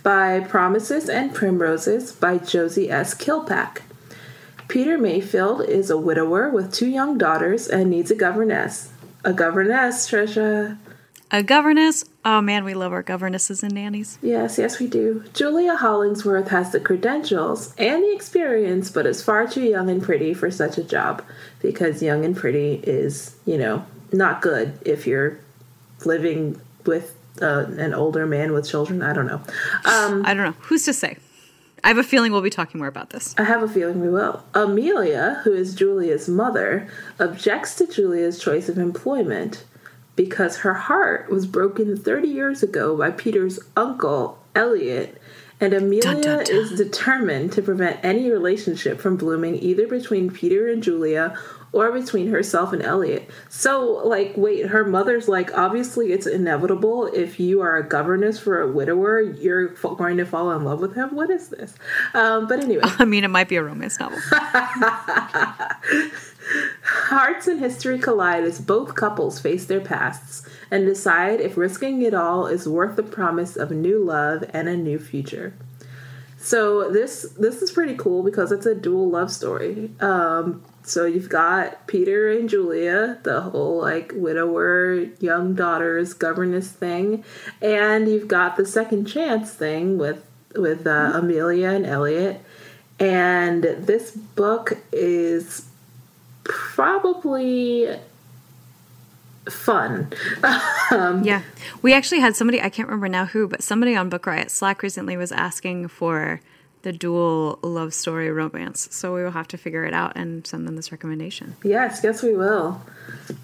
[0.04, 3.14] by Promises and Primroses by Josie S.
[3.14, 3.84] Kilpack.
[4.68, 8.92] Peter Mayfield is a widower with two young daughters and needs a governess.
[9.24, 10.78] A governess, Trisha.
[11.32, 12.06] A governess.
[12.26, 14.20] Oh man, we love our governesses and nannies.
[14.22, 15.24] Yes, yes, we do.
[15.34, 20.34] Julia Hollingsworth has the credentials and the experience, but is far too young and pretty
[20.34, 21.24] for such a job
[21.62, 25.40] because young and pretty is, you know, not good if you're
[26.06, 29.02] living with uh, an older man with children.
[29.02, 29.42] I don't know.
[29.86, 30.56] Um, I don't know.
[30.62, 31.18] Who's to say?
[31.84, 33.36] I have a feeling we'll be talking more about this.
[33.38, 34.44] I have a feeling we will.
[34.54, 36.88] Amelia, who is Julia's mother,
[37.20, 39.66] objects to Julia's choice of employment
[40.16, 45.20] because her heart was broken 30 years ago by Peter's uncle, Elliot,
[45.60, 46.56] and Amelia Dun, dun, dun.
[46.56, 51.38] is determined to prevent any relationship from blooming either between Peter and Julia
[51.74, 53.30] or between herself and Elliot.
[53.50, 58.62] So, like, wait, her mother's like, obviously it's inevitable if you are a governess for
[58.62, 61.16] a widower, you're f- going to fall in love with him.
[61.16, 61.74] What is this?
[62.14, 62.84] Um, but anyway.
[63.00, 64.20] I mean, it might be a romance novel.
[66.84, 72.14] Hearts and history collide as both couples face their pasts and decide if risking it
[72.14, 75.54] all is worth the promise of new love and a new future.
[76.44, 79.92] So this this is pretty cool because it's a dual love story.
[80.02, 87.24] Um, so you've got Peter and Julia, the whole like widower, young daughters, governess thing,
[87.62, 92.42] and you've got the second chance thing with with uh, Amelia and Elliot.
[93.00, 95.70] And this book is
[96.44, 97.88] probably
[99.50, 100.12] fun.
[100.92, 101.42] um, yeah.
[101.82, 104.82] We actually had somebody, I can't remember now who, but somebody on Book Riot Slack
[104.84, 106.42] recently was asking for
[106.84, 108.90] the dual love story romance.
[108.92, 111.56] So we will have to figure it out and send them this recommendation.
[111.64, 112.82] Yes, yes, we will.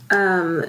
[0.10, 0.66] Um,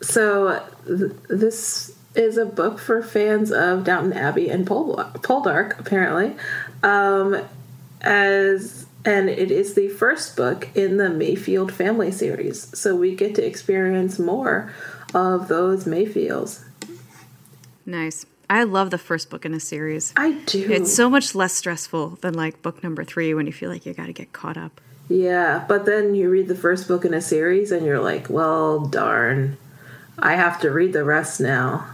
[0.00, 6.36] so th- this is a book for fans of Downton Abbey and Pol- Poldark, apparently.
[6.82, 7.42] Um,
[8.00, 12.78] as and it is the first book in the Mayfield family series.
[12.78, 14.72] So we get to experience more
[15.14, 16.64] of those Mayfields.
[17.86, 18.26] Nice.
[18.50, 20.12] I love the first book in a series.
[20.16, 20.70] I do.
[20.70, 23.92] It's so much less stressful than like book number three when you feel like you
[23.92, 24.80] got to get caught up.
[25.08, 28.80] Yeah, but then you read the first book in a series and you're like, well,
[28.80, 29.56] darn,
[30.18, 31.86] I have to read the rest now.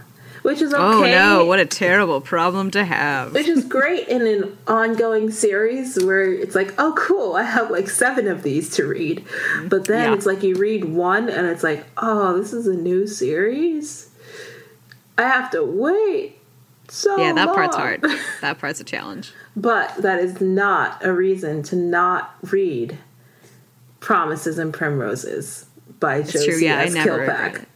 [0.45, 0.83] Which is okay.
[0.83, 3.33] Oh no, what a terrible problem to have.
[3.33, 7.89] Which is great in an ongoing series where it's like, oh, cool, I have like
[7.89, 9.25] seven of these to read.
[9.25, 9.67] Mm-hmm.
[9.69, 10.15] But then Yeah.
[10.15, 14.11] it's like you read one and it's like, oh, this is a new series.
[15.17, 16.37] I have to wait
[16.89, 18.05] so Yeah, that part's hard.
[18.41, 19.33] That part's a challenge.
[19.55, 22.99] But that is not a reason to not read
[23.99, 25.65] Promises and Primroses
[25.99, 26.57] by Josie true.
[26.59, 26.93] Yeah, I S.
[26.93, 27.55] never read Kilpack.
[27.55, 27.67] it.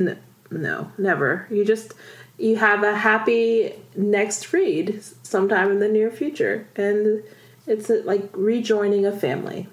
[0.00, 0.16] No,
[0.50, 1.46] no, never.
[1.50, 1.92] You just
[2.38, 7.22] you have a happy next read sometime in the near future, and
[7.66, 9.66] it's uh, like rejoining a family.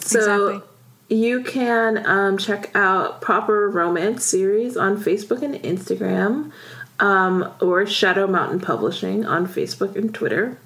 [0.00, 1.16] So Exactly.
[1.18, 6.52] you can um, check out Proper Romance series on Facebook and Instagram,
[7.00, 10.58] um, or Shadow Mountain Publishing on Facebook and Twitter.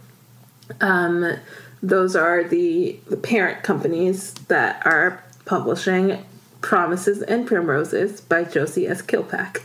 [0.80, 1.38] Um,
[1.82, 6.24] those are the, the parent companies that are publishing
[6.61, 9.02] Promises and Primroses by Josie S.
[9.02, 9.62] Kilpack.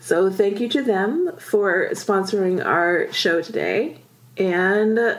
[0.00, 3.98] So thank you to them for sponsoring our show today.
[4.36, 5.18] And uh,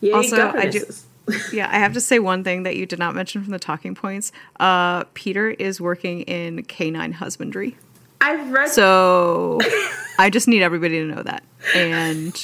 [0.00, 0.84] yay, Also, I do-
[1.52, 3.94] Yeah, I have to say one thing that you did not mention from the talking
[3.94, 4.32] points.
[4.58, 7.76] Uh, Peter is working in canine husbandry.
[8.20, 9.58] I've read So
[10.18, 11.42] I just need everybody to know that.
[11.74, 12.34] And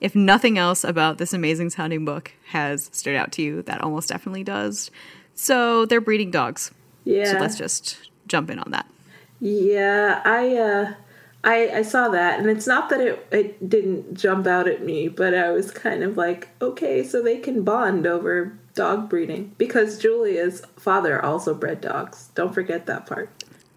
[0.00, 4.08] if nothing else about this amazing sounding book has stood out to you, that almost
[4.10, 4.90] definitely does.
[5.34, 6.70] So they're breeding dogs.
[7.06, 7.32] Yeah.
[7.32, 8.86] So let's just jump in on that.
[9.40, 10.94] Yeah, I uh
[11.44, 15.08] I I saw that and it's not that it it didn't jump out at me,
[15.08, 19.98] but I was kind of like, okay, so they can bond over dog breeding because
[19.98, 22.28] Julia's father also bred dogs.
[22.34, 23.30] Don't forget that part.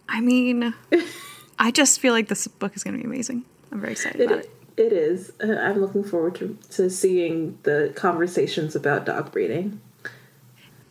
[0.09, 0.73] I mean,
[1.59, 3.45] I just feel like this book is going to be amazing.
[3.71, 4.83] I'm very excited about It it.
[4.87, 5.31] it is.
[5.43, 9.81] Uh, I'm looking forward to to seeing the conversations about dog breeding.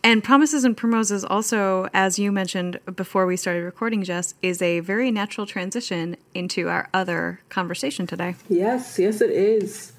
[0.08, 4.80] And Promises and Primroses also, as you mentioned before we started recording, Jess, is a
[4.80, 8.34] very natural transition into our other conversation today.
[8.48, 9.92] Yes, yes it is.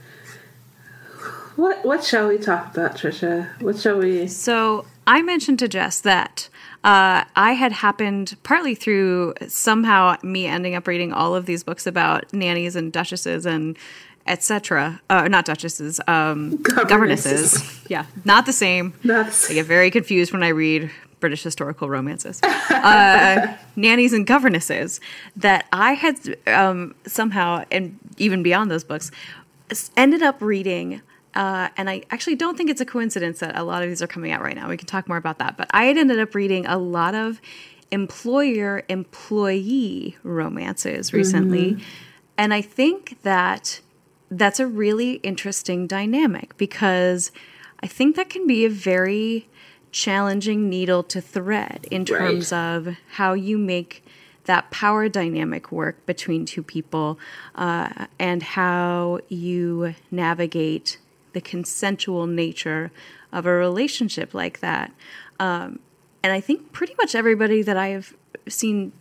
[1.57, 3.61] What what shall we talk about, Trisha?
[3.61, 6.49] What shall we So I mentioned to Jess that
[6.83, 11.85] uh, I had happened partly through somehow me ending up reading all of these books
[11.85, 13.77] about nannies and duchesses and
[14.27, 15.01] etc.
[15.09, 17.53] Uh, not duchesses, um, Governesses.
[17.53, 17.85] governesses.
[17.89, 18.93] Yeah, not the same.
[19.03, 22.41] The I get very confused when I read British historical romances.
[22.69, 24.99] uh, nannies and governesses
[25.35, 29.11] that I had um, somehow, and even beyond those books,
[29.97, 31.01] ended up reading.
[31.35, 34.07] Uh, and I actually don't think it's a coincidence that a lot of these are
[34.07, 34.67] coming out right now.
[34.67, 35.57] We can talk more about that.
[35.57, 37.39] But I had ended up reading a lot of
[37.91, 41.77] employer employee romances recently.
[42.37, 43.79] And I think that
[44.31, 47.31] that's a really interesting dynamic because
[47.81, 49.47] I think that can be a very
[49.91, 54.05] challenging needle to thread in terms of how you make
[54.45, 57.19] that power dynamic work between two people
[57.55, 60.97] uh, and how you navigate
[61.33, 62.91] the consensual nature
[63.31, 64.91] of a relationship like that.
[65.39, 65.79] Um,
[66.23, 68.13] and I think pretty much everybody that I have
[68.47, 68.91] seen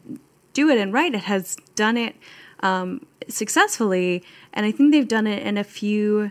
[0.53, 2.17] do it and write it has done it
[2.61, 6.31] um, successfully, and I think they've done it in a few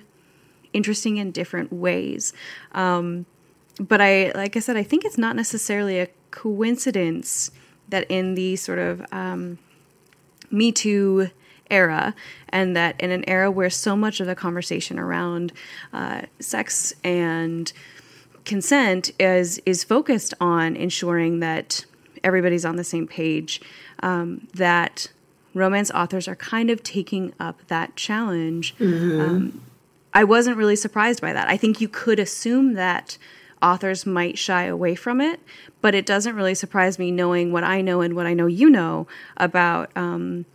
[0.73, 2.33] interesting and different ways.
[2.73, 3.25] Um,
[3.79, 7.51] but I, like I said, I think it's not necessarily a coincidence
[7.89, 9.59] that in the sort of um,
[10.51, 11.29] Me Too
[11.69, 12.15] era,
[12.49, 15.51] and that in an era where so much of the conversation around
[15.93, 17.71] uh, sex and
[18.45, 21.85] consent is is focused on ensuring that
[22.23, 23.61] everybody's on the same page,
[24.01, 25.11] um, that
[25.57, 28.75] romance authors are kind of taking up that challenge.
[29.21, 29.61] Um,
[30.13, 31.47] I wasn't really surprised by that.
[31.49, 33.17] I think you could assume that
[33.61, 35.39] authors might shy away from it,
[35.81, 38.69] but it doesn't really surprise me knowing what I know and what I know you
[38.69, 40.45] know about um,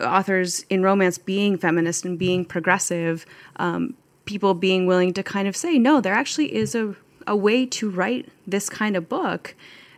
[0.00, 3.26] authors in romance being feminist and being progressive,
[3.56, 6.94] um, people being willing to kind of say, no, there actually is a,
[7.26, 9.54] a way to write this kind of book.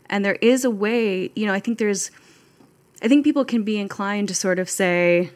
[0.09, 2.11] And there is a way, you know, I think there's,
[3.03, 5.31] I think people can be inclined to sort of say,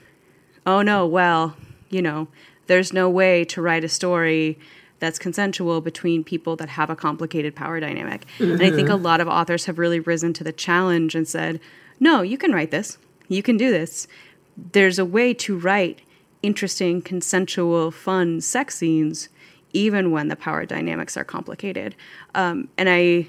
[0.65, 1.57] oh no, well,
[1.91, 2.29] you know,
[2.69, 4.59] there's no way to write a story
[4.99, 8.25] that's consensual between people that have a complicated power dynamic.
[8.39, 11.61] And I think a lot of authors have really risen to the challenge and said,
[12.01, 12.99] no, you can write this.
[13.29, 14.07] You can do this.
[14.57, 16.01] There's a way to write
[16.43, 19.29] interesting, consensual, fun sex scenes,
[19.73, 21.95] even when the power dynamics are complicated.
[22.35, 23.29] Um, and I,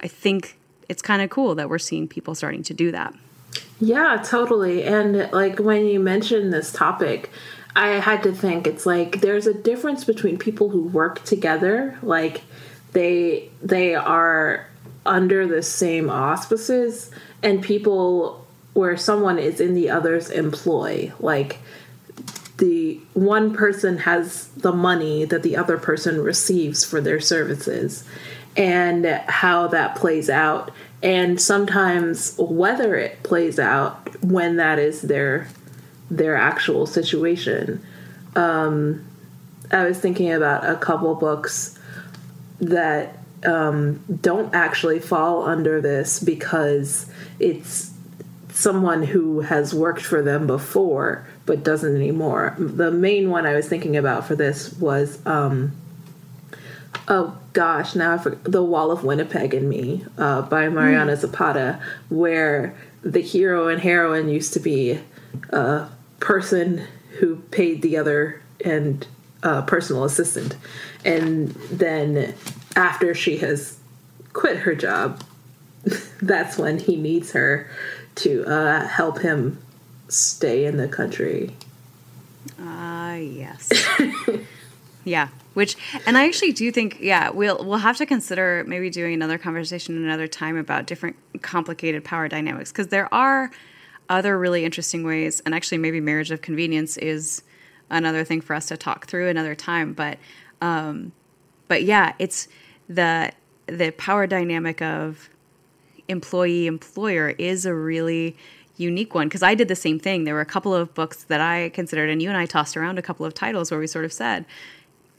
[0.00, 0.58] I think
[0.88, 3.14] it's kind of cool that we're seeing people starting to do that.
[3.80, 4.82] Yeah, totally.
[4.84, 7.30] And like when you mentioned this topic,
[7.76, 12.42] I had to think it's like there's a difference between people who work together, like
[12.92, 14.66] they they are
[15.06, 17.10] under the same auspices,
[17.42, 21.58] and people where someone is in the other's employ, like
[22.58, 28.04] the one person has the money that the other person receives for their services
[28.56, 30.72] and how that plays out
[31.02, 35.48] and sometimes whether it plays out when that is their
[36.10, 37.84] their actual situation
[38.36, 39.04] um,
[39.70, 41.78] i was thinking about a couple books
[42.60, 47.92] that um, don't actually fall under this because it's
[48.50, 52.54] someone who has worked for them before but doesn't anymore.
[52.58, 55.72] The main one I was thinking about for this was, um,
[57.08, 61.18] oh gosh, now I The Wall of Winnipeg and Me uh, by Mariana mm.
[61.18, 65.00] Zapata, where the hero and heroine used to be
[65.50, 65.88] a
[66.20, 66.84] person
[67.18, 69.04] who paid the other and
[69.42, 70.54] a personal assistant.
[71.04, 72.32] And then
[72.76, 73.76] after she has
[74.34, 75.24] quit her job,
[76.22, 77.68] that's when he needs her
[78.14, 79.60] to uh, help him
[80.06, 81.56] stay in the country.
[82.60, 83.68] Ah, uh, yes.
[85.04, 85.26] yeah,
[85.58, 89.38] which and I actually do think yeah, we'll we'll have to consider maybe doing another
[89.38, 93.50] conversation another time about different complicated power dynamics because there are
[94.08, 97.42] other really interesting ways and actually maybe marriage of convenience is
[97.90, 100.16] another thing for us to talk through another time, but
[100.60, 101.10] um
[101.66, 102.46] but yeah, it's
[102.88, 103.32] the
[103.66, 105.28] the power dynamic of
[106.06, 108.36] employee employer is a really
[108.76, 110.22] unique one because I did the same thing.
[110.22, 112.96] There were a couple of books that I considered, and you and I tossed around
[112.96, 114.46] a couple of titles where we sort of said,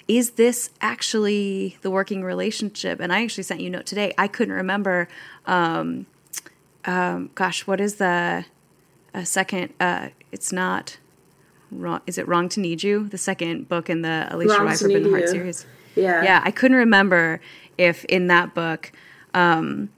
[0.10, 3.00] is this actually the working relationship?
[3.00, 4.12] And I actually sent you a note today.
[4.18, 5.08] I couldn't remember.
[5.46, 6.08] Um,
[6.84, 8.44] um, gosh, what is the
[9.14, 9.72] a second?
[9.80, 10.98] Uh, it's not
[11.72, 12.02] wrong.
[12.08, 13.08] Is it wrong to need you?
[13.08, 15.66] The second book in the Alisha wrong Wife Forbidden Heart series.
[15.96, 16.42] Yeah, yeah.
[16.44, 17.40] I couldn't remember
[17.78, 18.92] if in that book.
[19.36, 19.90] Um,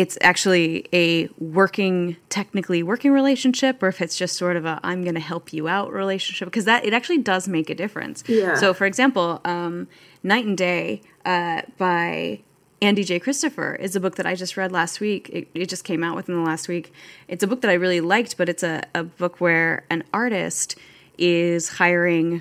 [0.00, 5.02] it's actually a working technically working relationship or if it's just sort of a i'm
[5.02, 8.24] going to help you out relationship because that it actually does make a difference.
[8.26, 8.54] Yeah.
[8.54, 9.88] so for example um,
[10.22, 12.40] night and day uh, by
[12.80, 13.18] Andie J.
[13.20, 15.28] Christopher is a book that i just read last week.
[15.28, 16.94] It, it, just came out within the last week.
[17.28, 20.76] It's a book that i really liked but it's a, a book where an artist
[21.18, 22.40] is hiring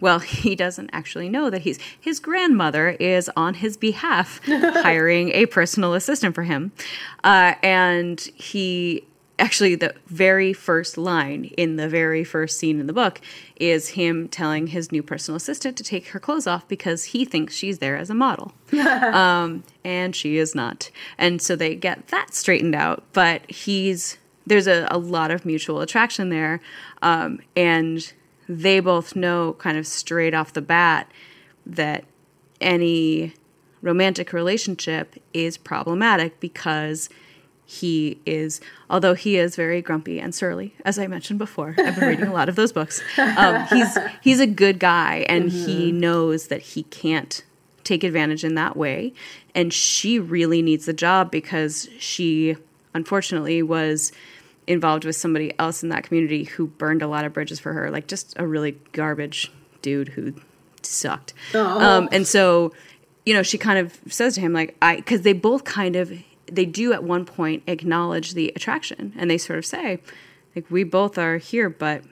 [0.00, 5.46] well, he doesn't actually know that he's his grandmother is on his behalf hiring a
[5.46, 6.72] personal assistant for him,
[7.24, 9.04] uh, and he
[9.40, 13.20] actually the very first line in the very first scene in the book
[13.56, 17.54] is him telling his new personal assistant to take her clothes off because he thinks
[17.54, 18.52] she's there as a model.
[19.10, 20.90] Um, and she is not.
[21.18, 25.80] And so they get that straightened out but he's there's a, a lot of mutual
[25.80, 26.60] attraction there.
[27.02, 28.12] Um, and
[28.50, 31.08] they both know kind of straight off the bat
[31.64, 32.04] that
[32.60, 33.32] any
[33.80, 37.08] romantic relationship is problematic because
[37.64, 41.76] he is, although he is very grumpy and surly, as I mentioned before.
[41.78, 43.00] I've been reading a lot of those books.
[43.16, 45.66] Um, he's he's a good guy, and mm-hmm.
[45.66, 47.44] he knows that he can't
[47.84, 49.12] take advantage in that way.
[49.54, 52.56] And she really needs the job because she,
[52.92, 54.10] unfortunately, was
[54.70, 57.90] involved with somebody else in that community who burned a lot of bridges for her,
[57.90, 59.50] like just a really garbage
[59.82, 60.32] dude who
[60.82, 61.34] sucked.
[61.54, 62.72] Um, and so,
[63.26, 66.12] you know, she kind of says to him, like, I, because they both kind of,
[66.46, 70.00] they do at one point acknowledge the attraction and they sort of say,
[70.54, 72.02] like, we both are here, but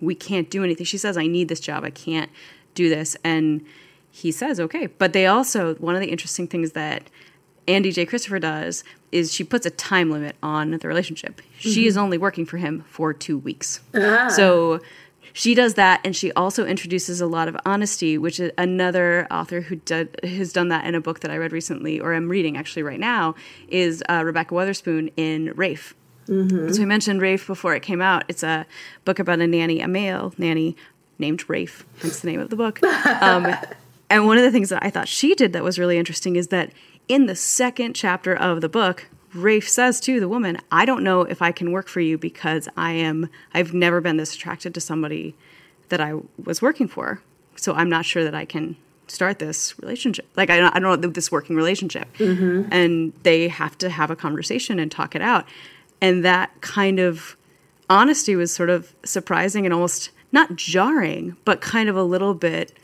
[0.00, 0.84] we can't do anything.
[0.84, 1.84] She says, I need this job.
[1.84, 2.30] I can't
[2.74, 3.16] do this.
[3.22, 3.64] And
[4.10, 4.86] he says, okay.
[4.86, 7.04] But they also, one of the interesting things that
[7.68, 8.06] Andie J.
[8.06, 11.36] Christopher does is she puts a time limit on the relationship.
[11.36, 11.70] Mm-hmm.
[11.70, 13.80] She is only working for him for two weeks.
[13.94, 14.28] Ah.
[14.28, 14.80] So
[15.32, 19.62] she does that, and she also introduces a lot of honesty, which is another author
[19.62, 22.56] who did, has done that in a book that I read recently, or I'm reading
[22.56, 23.34] actually right now,
[23.68, 25.94] is uh, Rebekah Weatherspoon in Rafe.
[26.28, 26.72] Mm-hmm.
[26.72, 28.24] So we mentioned Rafe before it came out.
[28.28, 28.66] It's a
[29.04, 30.76] book about a nanny, a male nanny
[31.18, 31.84] named Rafe.
[32.00, 32.80] That's the name of the book.
[33.22, 33.54] Um,
[34.10, 36.48] and one of the things that I thought she did that was really interesting is
[36.48, 36.72] that
[37.08, 41.22] in the second chapter of the book, Rafe says to the woman, I don't know
[41.22, 44.80] if I can work for you because I am, I've never been this attracted to
[44.80, 45.34] somebody
[45.88, 47.22] that I was working for.
[47.56, 48.76] So I'm not sure that I can
[49.08, 50.26] start this relationship.
[50.36, 52.08] Like, I don't, I don't know this working relationship.
[52.18, 52.72] Mm-hmm.
[52.72, 55.46] And they have to have a conversation and talk it out.
[56.00, 57.36] And that kind of
[57.88, 62.76] honesty was sort of surprising and almost not jarring, but kind of a little bit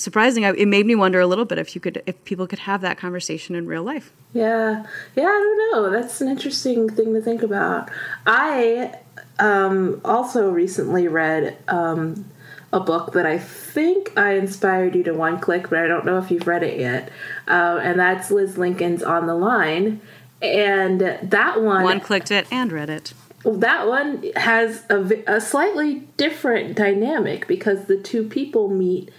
[0.00, 0.42] surprising.
[0.44, 2.98] It made me wonder a little bit if you could, if people could have that
[2.98, 4.12] conversation in real life.
[4.32, 4.86] Yeah,
[5.16, 5.90] yeah, I don't know.
[5.90, 7.90] That's an interesting thing to think about.
[8.26, 8.94] I
[9.38, 12.24] um, also recently read um,
[12.72, 16.18] a book that I think I inspired you to one click, but I don't know
[16.18, 17.10] if you've read it yet.
[17.48, 20.00] Uh, and that's Liz Lincoln's On the Line.
[20.40, 21.82] And that one.
[21.82, 23.12] One clicked it and read it.
[23.44, 29.10] Well, that one has a, a slightly different dynamic because the two people meet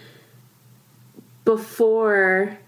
[1.44, 2.58] before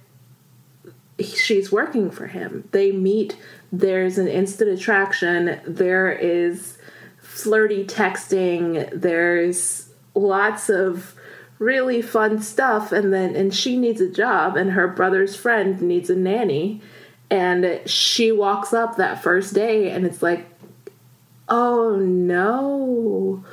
[1.21, 2.69] she's working for him.
[2.73, 3.37] They meet,
[3.73, 6.79] there's an instant attraction, there is
[7.21, 11.15] flirty texting, there's lots of
[11.59, 16.11] really fun stuff and then and she needs a job and her brother's friend needs
[16.11, 16.81] a nanny
[17.31, 20.47] and she walks up that first day and it's like
[21.49, 23.45] oh no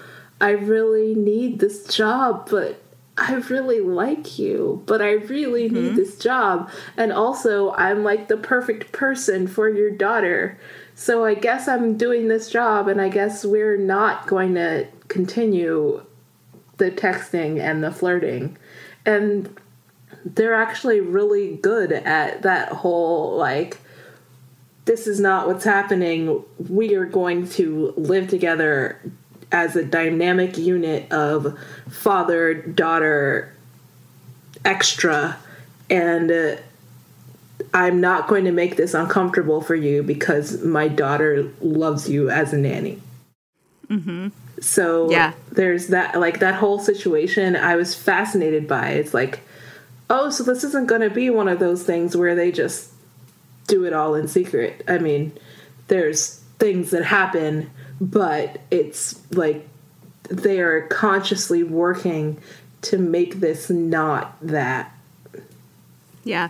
[0.41, 2.81] i really need this job but
[3.21, 5.75] I really like you, but I really mm-hmm.
[5.75, 6.69] need this job.
[6.97, 10.57] And also, I'm like the perfect person for your daughter.
[10.95, 16.03] So I guess I'm doing this job, and I guess we're not going to continue
[16.77, 18.57] the texting and the flirting.
[19.05, 19.55] And
[20.25, 23.79] they're actually really good at that whole like
[24.85, 26.43] this is not what's happening.
[26.69, 28.99] We are going to live together
[29.51, 31.57] as a dynamic unit of
[31.89, 33.53] father daughter
[34.63, 35.37] extra
[35.89, 36.55] and uh,
[37.73, 42.53] I'm not going to make this uncomfortable for you because my daughter loves you as
[42.53, 43.01] a nanny.
[43.87, 44.29] Mm-hmm.
[44.61, 47.55] So yeah, there's that like that whole situation.
[47.55, 48.89] I was fascinated by.
[48.91, 49.41] It's like,
[50.09, 52.91] oh, so this isn't going to be one of those things where they just
[53.67, 54.83] do it all in secret.
[54.87, 55.33] I mean,
[55.87, 57.69] there's things that happen
[58.01, 59.67] but it's like
[60.29, 62.41] they are consciously working
[62.81, 64.91] to make this not that.
[66.23, 66.49] Yeah.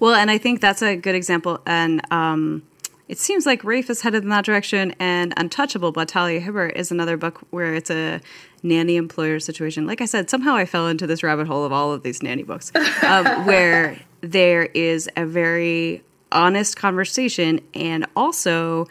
[0.00, 1.60] Well, and I think that's a good example.
[1.66, 2.62] And um,
[3.06, 4.94] it seems like Rafe is headed in that direction.
[4.98, 8.20] And Untouchable by Talia Hibbert is another book where it's a
[8.62, 9.86] nanny employer situation.
[9.86, 12.42] Like I said, somehow I fell into this rabbit hole of all of these nanny
[12.42, 12.72] books
[13.02, 18.86] um, where there is a very honest conversation and also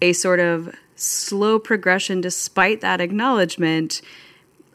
[0.00, 4.02] a sort of slow progression despite that acknowledgement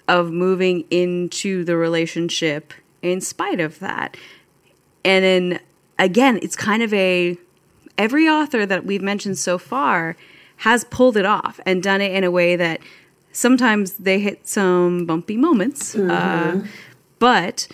[0.07, 4.17] of moving into the relationship in spite of that.
[5.05, 5.59] And then
[5.99, 7.37] again, it's kind of a
[7.97, 10.15] every author that we've mentioned so far
[10.57, 12.79] has pulled it off and done it in a way that
[13.31, 15.95] sometimes they hit some bumpy moments.
[15.95, 16.09] Mm-hmm.
[16.09, 16.67] Uh,
[17.19, 17.67] but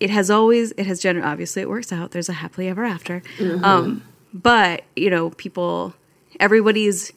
[0.00, 2.12] it has always it has generally obviously it works out.
[2.12, 3.22] There's a happily ever after.
[3.38, 3.64] Mm-hmm.
[3.64, 4.02] Um,
[4.32, 5.94] but you know, people
[6.40, 7.12] everybody's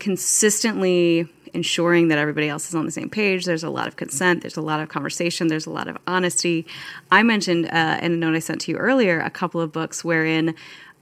[0.00, 3.44] consistently ensuring that everybody else is on the same page.
[3.44, 4.40] There's a lot of consent.
[4.42, 5.48] There's a lot of conversation.
[5.48, 6.66] There's a lot of honesty.
[7.10, 10.04] I mentioned uh, in a note I sent to you earlier a couple of books
[10.04, 10.54] wherein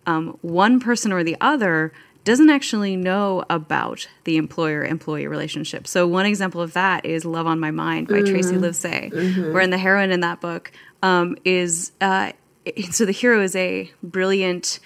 [0.07, 1.93] um, one person or the other
[2.25, 5.87] doesn't actually know about the employer employee relationship.
[5.87, 8.33] So, one example of that is Love on My Mind by mm-hmm.
[8.33, 9.53] Tracey Livesay, mm-hmm.
[9.53, 10.73] wherein the heroine in that book
[11.03, 12.33] um, is uh,
[12.91, 14.81] so the hero is a brilliant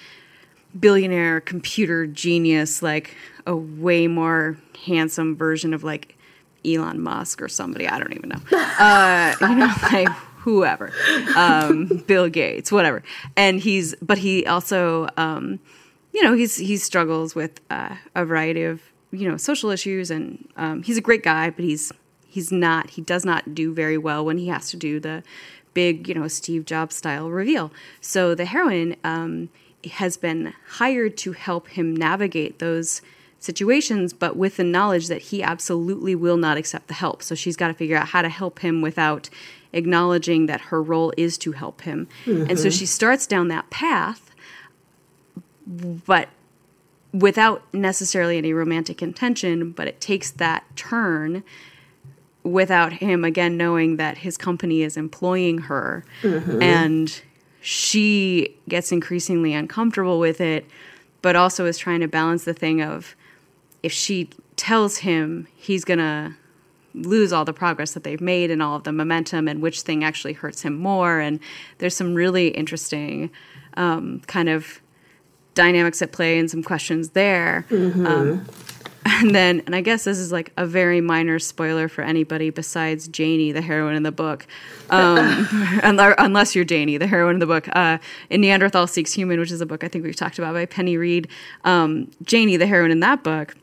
[0.79, 6.17] billionaire computer genius, like a way more handsome version of like
[6.65, 7.89] Elon Musk or somebody.
[7.89, 8.41] I don't even know.
[8.83, 10.93] Uh, you know, like whoever,
[11.37, 13.03] um, Bill Gates, whatever.
[13.37, 15.61] And he's, but he also, um,
[16.13, 18.83] you know, he's he struggles with uh, a variety of
[19.13, 21.93] you know social issues, and um, he's a great guy, but he's
[22.27, 25.23] he's not he does not do very well when he has to do the
[25.75, 27.73] big you know Steve Jobs style reveal.
[28.01, 29.49] So the heroine um,
[29.93, 33.03] has been hired to help him navigate those
[33.43, 37.23] situations, but with the knowledge that he absolutely will not accept the help.
[37.23, 39.29] So she's got to figure out how to help him without
[39.73, 42.09] acknowledging that her role is to help him.
[42.25, 42.51] Mm-hmm.
[42.51, 44.31] And so she starts down that path,
[45.67, 46.29] but
[47.13, 51.43] without necessarily any romantic intention, but it takes that turn
[52.43, 56.61] without him again knowing that his company is employing her mm-hmm.
[56.61, 57.23] and
[57.61, 60.67] she gets increasingly uncomfortable with it,
[61.23, 63.15] but also is trying to balance the thing of
[63.83, 66.35] if she tells him he's going to
[66.95, 70.05] lose all the progress that they've made and all of the momentum and which thing
[70.05, 71.21] actually hurts him more.
[71.21, 71.41] And
[71.79, 73.31] there's some really interesting
[73.77, 74.81] um, kind of
[75.55, 77.67] dynamics at play and some questions there.
[77.71, 78.07] Mm-hmm.
[78.07, 78.47] Um,
[79.05, 83.09] and then, and I guess this is like a very minor spoiler for anybody besides
[83.09, 84.47] Janie, the heroine in the book,
[84.91, 85.49] um,
[85.83, 87.69] unless you're Janie, the heroine in the book.
[87.75, 87.99] Uh,
[88.31, 90.97] in Neanderthal Seeks Human, which is a book I think we've talked about by Penny
[90.97, 91.29] Reid.
[91.65, 93.57] Um, Janie, the heroine in that book,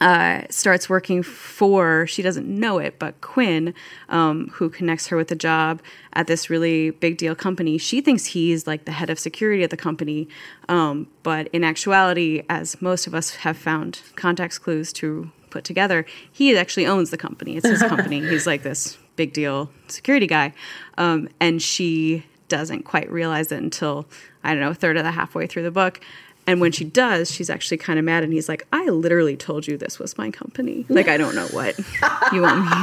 [0.00, 3.74] uh, starts working for, she doesn't know it, but Quinn,
[4.08, 5.82] um, who connects her with a job
[6.14, 7.76] at this really big deal company.
[7.76, 10.28] She thinks he's like the head of security at the company.
[10.68, 16.06] Um, but in actuality, as most of us have found context clues to put together,
[16.32, 17.56] he actually owns the company.
[17.56, 18.20] It's his company.
[18.28, 20.54] He's like this big deal security guy.
[20.96, 24.06] Um, and she doesn't quite realize it until,
[24.42, 26.00] I don't know, a third of the halfway through the book.
[26.46, 28.24] And when she does, she's actually kind of mad.
[28.24, 30.84] And he's like, I literally told you this was my company.
[30.88, 31.78] Like, I don't know what
[32.32, 32.76] you want me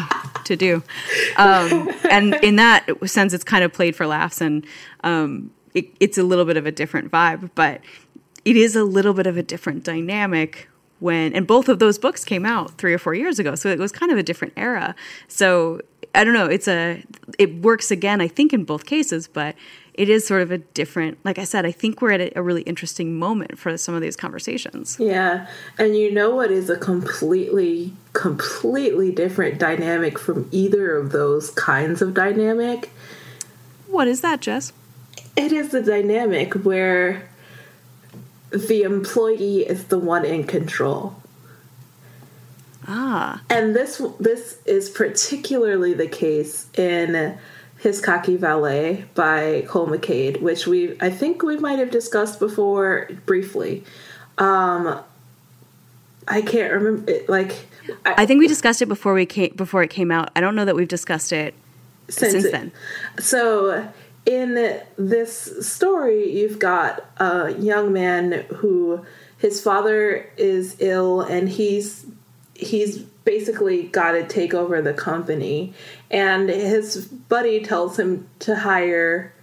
[0.45, 0.83] to do.
[1.37, 4.41] Um, and in that sense, it's kind of played for laughs.
[4.41, 4.65] And
[5.03, 7.81] um, it, it's a little bit of a different vibe, but
[8.45, 12.23] it is a little bit of a different dynamic when, and both of those books
[12.23, 13.55] came out three or four years ago.
[13.55, 14.95] So it was kind of a different era.
[15.27, 15.81] So
[16.15, 16.47] I don't know.
[16.47, 17.03] It's a,
[17.37, 19.55] it works again, I think, in both cases, but
[19.97, 22.41] it is sort of a different like i said i think we're at a, a,
[22.41, 24.97] really interesting moment for some of these conversations.
[24.99, 25.47] Yeah.
[25.77, 32.01] And you know what is a completely completely different dynamic from either of those kinds
[32.01, 32.91] of dynamic?
[33.87, 34.73] What is that jess?
[35.35, 37.29] It is the dynamic where
[38.51, 41.21] the employee is the one in control.
[42.87, 43.41] Ah.
[43.49, 47.37] And this this is particularly the case in
[47.87, 53.83] Hisakaki Valet by Cole McCade, which we I think we might have discussed before briefly.
[54.37, 54.99] Um,
[56.27, 57.09] I can't remember.
[57.09, 57.55] It, like,
[58.05, 60.29] I, I, think we discussed it before we came before it came out.
[60.35, 61.53] I don't know that we've discussed it
[62.09, 62.71] since, since then.
[63.19, 63.87] So
[64.25, 69.05] in this story, you've got a young man who
[69.37, 72.05] his father is ill, and he's
[72.53, 75.73] he's basically got to take over the company.
[76.09, 79.33] And his buddy tells him to hire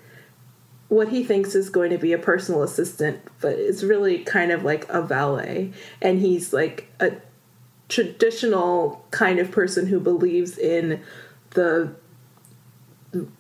[0.89, 4.65] what he thinks is going to be a personal assistant, but it's really kind of
[4.65, 5.71] like a valet.
[6.01, 7.13] And he's like a
[7.91, 11.03] traditional kind of person who believes in
[11.51, 11.95] the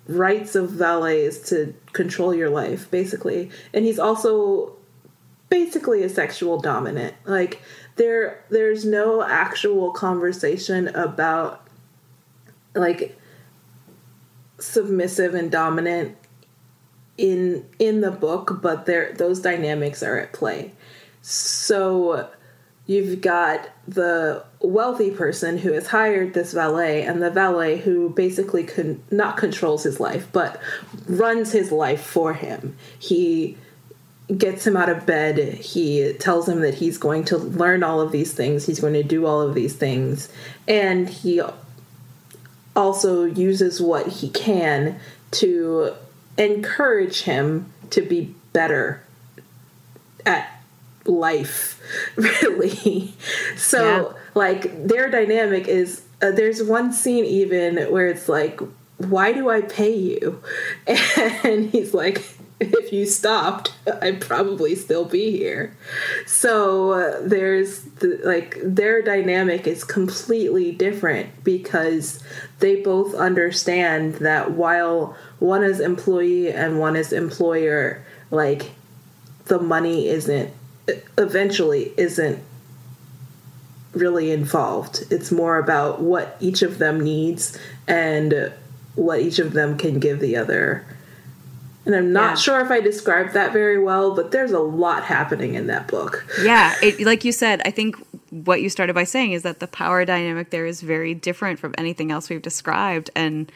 [0.06, 3.50] rights of valets to control your life, basically.
[3.72, 4.76] And he's also
[5.48, 7.14] basically a sexual dominant.
[7.24, 7.62] Like
[7.96, 11.66] there there's no actual conversation about
[12.74, 13.16] like
[14.58, 16.16] submissive and dominant
[17.16, 20.72] in in the book but there those dynamics are at play.
[21.22, 22.28] So
[22.86, 28.64] you've got the wealthy person who has hired this valet and the valet who basically
[28.64, 30.60] con- not controls his life but
[31.08, 32.76] runs his life for him.
[32.98, 33.56] He
[34.36, 35.38] gets him out of bed.
[35.54, 39.02] He tells him that he's going to learn all of these things, he's going to
[39.02, 40.28] do all of these things,
[40.66, 41.42] and he
[42.76, 44.98] also uses what he can
[45.30, 45.94] to
[46.36, 49.02] encourage him to be better
[50.26, 50.50] at
[51.04, 51.80] life
[52.16, 53.12] really
[53.56, 54.18] so yeah.
[54.34, 58.58] like their dynamic is uh, there's one scene even where it's like
[58.96, 60.42] why do i pay you
[61.44, 62.24] and he's like
[62.60, 65.76] if you stopped, I'd probably still be here.
[66.26, 72.22] So uh, there's the, like their dynamic is completely different because
[72.60, 78.70] they both understand that while one is employee and one is employer, like
[79.46, 80.52] the money isn't
[81.18, 82.42] eventually isn't
[83.92, 85.04] really involved.
[85.10, 88.52] It's more about what each of them needs and
[88.94, 90.84] what each of them can give the other
[91.86, 92.34] and I'm not yeah.
[92.36, 96.26] sure if I described that very well, but there's a lot happening in that book.
[96.42, 97.96] Yeah, it, like you said, I think
[98.30, 101.74] what you started by saying is that the power dynamic there is very different from
[101.76, 103.10] anything else we've described.
[103.14, 103.50] And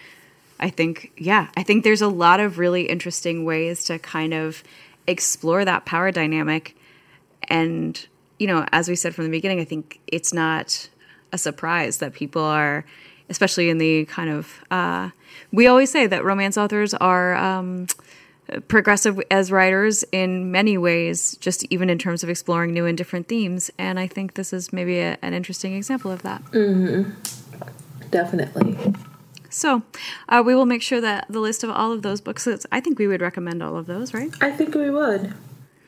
[0.60, 4.62] I think, yeah, I think there's a lot of really interesting ways to kind of
[5.06, 6.76] explore that power dynamic.
[7.44, 8.06] And,
[8.38, 10.88] you know, as we said from the beginning, I think it's not
[11.32, 12.84] a surprise that people are,
[13.30, 15.10] especially in the kind of, uh,
[15.50, 17.86] we always say that romance authors are, um,
[18.68, 23.28] progressive as writers in many ways, just even in terms of exploring new and different
[23.28, 23.70] themes.
[23.78, 26.42] And I think this is maybe a, an interesting example of that.
[26.46, 27.10] Mm-hmm.
[28.10, 28.94] Definitely.
[29.50, 29.82] So,
[30.28, 32.46] uh, we will make sure that the list of all of those books.
[32.70, 34.30] I think we would recommend all of those, right?
[34.40, 35.32] I think we would.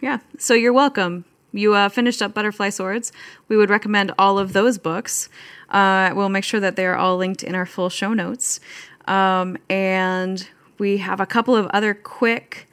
[0.01, 0.19] Yeah.
[0.39, 1.25] So you're welcome.
[1.53, 3.13] You uh, finished up Butterfly Swords.
[3.49, 5.29] We would recommend all of those books.
[5.69, 8.61] Uh, we'll make sure that they are all linked in our full show notes.
[9.07, 10.49] Um, and
[10.81, 12.67] we have a couple of other quick.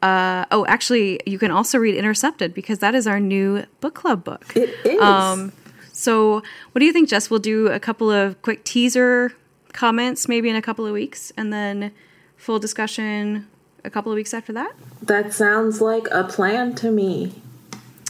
[0.00, 4.24] Uh, oh, actually, you can also read Intercepted because that is our new book club
[4.24, 4.56] book.
[4.56, 5.00] It is.
[5.00, 5.52] Um,
[5.92, 6.42] so,
[6.72, 7.28] what do you think, Jess?
[7.28, 9.32] We'll do a couple of quick teaser
[9.72, 11.92] comments maybe in a couple of weeks and then
[12.36, 13.46] full discussion
[13.84, 14.72] a couple of weeks after that?
[15.02, 17.42] That sounds like a plan to me.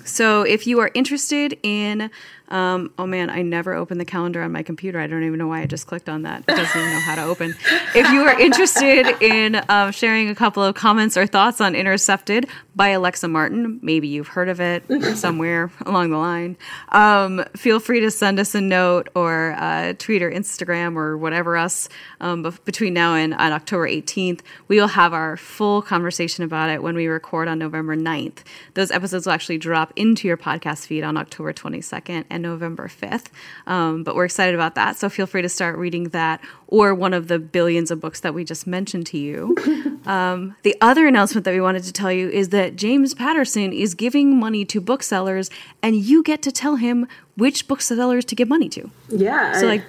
[0.04, 2.10] So if you are interested in,
[2.48, 4.98] um, oh man, I never opened the calendar on my computer.
[4.98, 6.40] I don't even know why I just clicked on that.
[6.40, 7.54] It doesn't even know how to open.
[7.94, 12.48] If you are interested in um, sharing a couple of comments or thoughts on Intercepted
[12.74, 14.82] by Alexa Martin, maybe you've heard of it
[15.16, 16.56] somewhere along the line,
[16.90, 21.56] um, feel free to send us a note or uh, tweet or Instagram or whatever
[21.56, 21.88] else
[22.20, 24.40] um, between now and on October 18th.
[24.68, 28.38] We will have our full conversation about it when we record on November 9th.
[28.74, 33.26] Those episodes will actually drop into your podcast feed on October 22nd and November 5th.
[33.66, 34.96] Um, but we're excited about that.
[34.96, 38.34] So feel free to start reading that or one of the billions of books that
[38.34, 39.56] we just mentioned to you.
[40.06, 43.94] um, the other announcement that we wanted to tell you is that James Patterson is
[43.94, 45.50] giving money to booksellers,
[45.82, 48.90] and you get to tell him which booksellers to give money to.
[49.08, 49.52] Yeah.
[49.54, 49.84] So, I- like,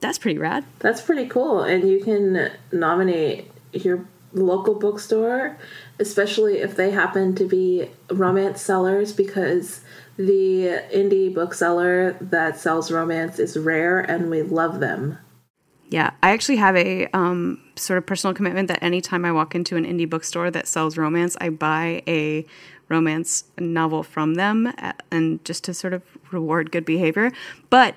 [0.00, 0.64] that's pretty rad.
[0.78, 1.62] That's pretty cool.
[1.62, 5.58] And you can nominate your local bookstore,
[6.00, 9.82] especially if they happen to be romance sellers, because
[10.16, 15.18] the indie bookseller that sells romance is rare and we love them.
[15.90, 19.76] Yeah, I actually have a um, sort of personal commitment that anytime I walk into
[19.76, 22.46] an indie bookstore that sells romance, I buy a
[22.88, 27.32] romance novel from them, uh, and just to sort of reward good behavior.
[27.70, 27.94] But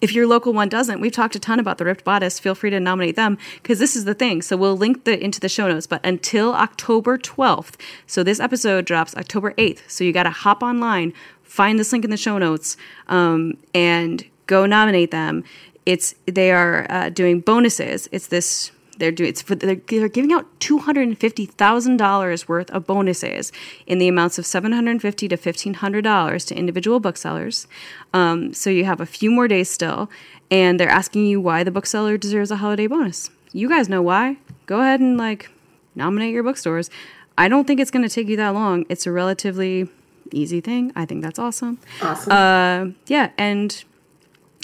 [0.00, 2.38] if your local one doesn't, we've talked a ton about the Ripped Bodice.
[2.38, 4.42] Feel free to nominate them because this is the thing.
[4.42, 5.86] So we'll link the into the show notes.
[5.86, 7.74] But until October 12th,
[8.06, 9.80] so this episode drops October 8th.
[9.88, 12.76] So you got to hop online, find this link in the show notes,
[13.08, 15.44] um, and go nominate them.
[15.86, 18.08] It's they are uh, doing bonuses.
[18.12, 21.96] It's this they're doing it's for they're, they're giving out two hundred and fifty thousand
[21.96, 23.50] dollars worth of bonuses
[23.86, 27.66] in the amounts of seven hundred and fifty to fifteen hundred dollars to individual booksellers.
[28.14, 30.08] Um, so you have a few more days still,
[30.50, 33.30] and they're asking you why the bookseller deserves a holiday bonus.
[33.52, 34.36] You guys know why.
[34.66, 35.50] Go ahead and like
[35.94, 36.90] nominate your bookstores.
[37.36, 38.84] I don't think it's going to take you that long.
[38.88, 39.88] It's a relatively
[40.30, 40.92] easy thing.
[40.94, 41.78] I think that's awesome.
[42.02, 42.32] Awesome.
[42.32, 43.82] Uh, yeah, and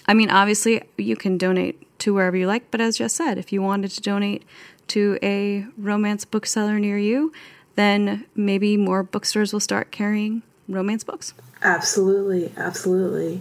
[0.07, 3.53] I mean, obviously, you can donate to wherever you like, but as Jess said, if
[3.53, 4.45] you wanted to donate
[4.89, 7.33] to a romance bookseller near you,
[7.75, 11.35] then maybe more bookstores will start carrying romance books.
[11.63, 12.53] absolutely.
[12.57, 13.41] Absolutely.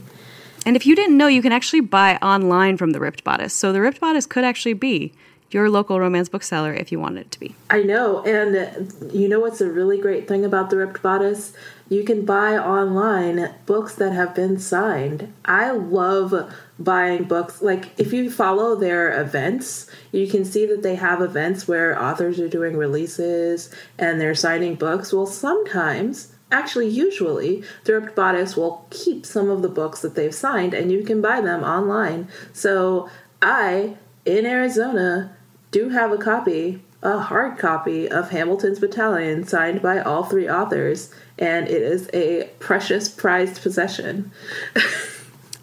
[0.66, 3.54] And if you didn't know, you can actually buy online from the Ripped Bodice.
[3.54, 5.14] So the Ripped Bodice could actually be
[5.52, 7.56] your local romance bookseller if you wanted it to be.
[7.70, 8.24] I know.
[8.24, 11.54] And you know what's a really great thing about the Ripped Bodice?
[11.88, 15.32] You can buy online books that have been signed.
[15.46, 17.62] I love buying books.
[17.62, 22.40] Like, if you follow their events, you can see that they have events where authors
[22.40, 25.14] are doing releases and they're signing books.
[25.14, 26.32] Well, sometimes.
[26.52, 31.04] Actually, usually, Ripped Bodice will keep some of the books that they've signed and you
[31.04, 32.28] can buy them online.
[32.54, 33.10] So,
[33.42, 35.36] I, in Arizona,
[35.72, 41.14] do have a copy, a hard copy of Hamilton's Battalion signed by all three authors,
[41.38, 44.32] and it is a precious prized possession.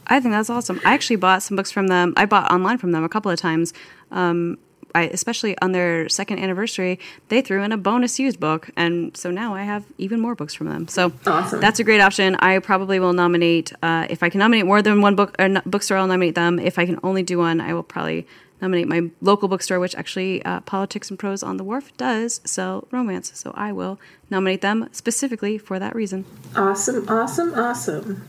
[0.07, 0.81] I think that's awesome.
[0.85, 2.15] I actually bought some books from them.
[2.17, 3.73] I bought online from them a couple of times.
[4.11, 4.59] Um,
[4.95, 9.31] I, especially on their second anniversary, they threw in a bonus used book, and so
[9.31, 10.87] now I have even more books from them.
[10.87, 11.61] So Awesome.
[11.61, 12.37] that's a great option.
[12.37, 15.63] I probably will nominate uh, if I can nominate more than one book or no-
[15.65, 15.97] bookstore.
[15.97, 16.59] I'll nominate them.
[16.59, 18.27] If I can only do one, I will probably
[18.63, 22.87] nominate my local bookstore, which actually uh, Politics and Prose on the Wharf does sell
[22.91, 23.33] romance.
[23.35, 23.99] So I will
[24.31, 26.25] nominate them specifically for that reason.
[26.57, 28.27] Awesome, awesome, awesome.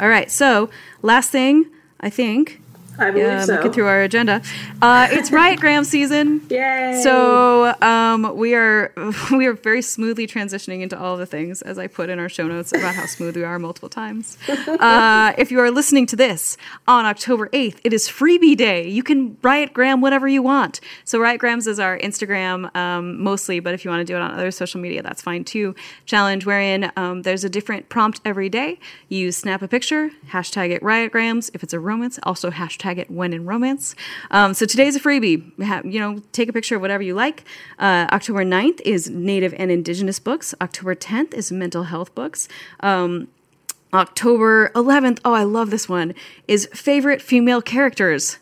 [0.00, 0.30] All right.
[0.30, 0.70] So
[1.02, 1.66] last thing,
[2.00, 2.60] I think.
[2.98, 3.54] I believe Yeah, so.
[3.54, 4.42] looking through our agenda.
[4.80, 6.42] Uh, it's Riot Gram season.
[6.50, 7.00] Yay!
[7.02, 8.92] So um, we are
[9.32, 12.46] we are very smoothly transitioning into all the things, as I put in our show
[12.46, 14.36] notes about how smooth we are multiple times.
[14.82, 16.56] Uh, if you are listening to this
[16.88, 18.88] on October eighth, it is Freebie Day.
[18.88, 20.80] You can Riot Gram whatever you want.
[21.04, 24.20] So Riot Grams is our Instagram um, mostly, but if you want to do it
[24.20, 25.74] on other social media, that's fine too.
[26.06, 28.78] Challenge wherein um, there's a different prompt every day.
[29.08, 31.50] You snap a picture, hashtag it Riot Grams.
[31.54, 33.94] If it's a romance, also hashtag it When in Romance.
[34.30, 35.42] Um, so today's a freebie.
[35.64, 37.44] Ha- you know, take a picture of whatever you like.
[37.78, 40.54] Uh, October 9th is Native and Indigenous books.
[40.60, 42.48] October 10th is mental health books.
[42.80, 43.28] Um,
[43.94, 46.14] October 11th, oh, I love this one,
[46.48, 48.38] is favorite female characters.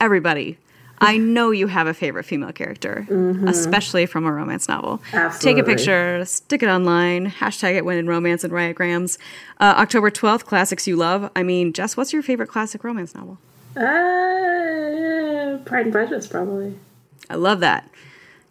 [0.00, 0.58] Everybody.
[1.02, 3.06] I know you have a favorite female character,
[3.46, 5.02] especially from a romance novel.
[5.38, 9.18] Take a picture, stick it online, hashtag it when in romance and riotgrams.
[9.58, 11.30] Uh, October 12th, classics you love.
[11.34, 13.38] I mean, Jess, what's your favorite classic romance novel?
[13.76, 16.74] Uh, Pride and Prejudice, probably.
[17.28, 17.88] I love that.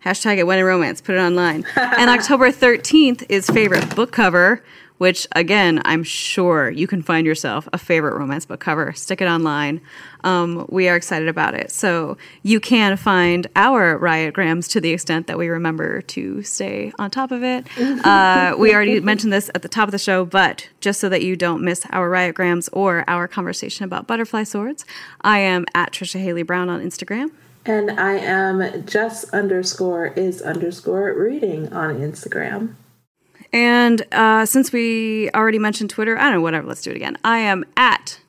[0.06, 1.02] Hashtag it when in romance.
[1.02, 1.66] Put it online.
[1.76, 4.64] and October 13th is favorite book cover.
[4.98, 8.92] which again, I'm sure you can find yourself a favorite romance book cover.
[8.94, 9.80] Stick it online.
[10.26, 11.72] Um, we are excited about it.
[11.72, 17.12] So you can find our riotgrams to the extent that we remember to stay on
[17.12, 17.66] top of it.
[18.10, 21.22] Uh, we already mentioned this at the top of the show, but just so that
[21.22, 24.86] you don't miss our riotgrams or our conversation about butterfly swords,
[25.22, 27.32] I am at Trisha Haley Brown on Instagram.
[27.70, 32.74] And I am just underscore is underscore reading on Instagram.
[33.54, 37.20] And uh, since we already mentioned Twitter, I don't know, whatever, let's do it again.
[37.24, 38.20] I am at,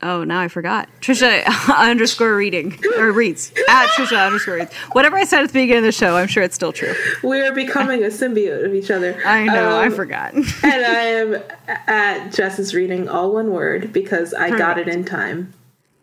[0.00, 0.88] oh, now I forgot.
[1.00, 1.44] Trisha
[1.76, 4.72] underscore reading, or reads, at Trisha underscore reads.
[4.92, 6.94] Whatever I said at the beginning of the show, I'm sure it's still true.
[7.24, 9.20] We are becoming a symbiote of each other.
[9.26, 10.34] I know, um, I forgot.
[10.34, 14.58] and I am at Jess's reading, all one word, because I Perfect.
[14.58, 15.52] got it in time.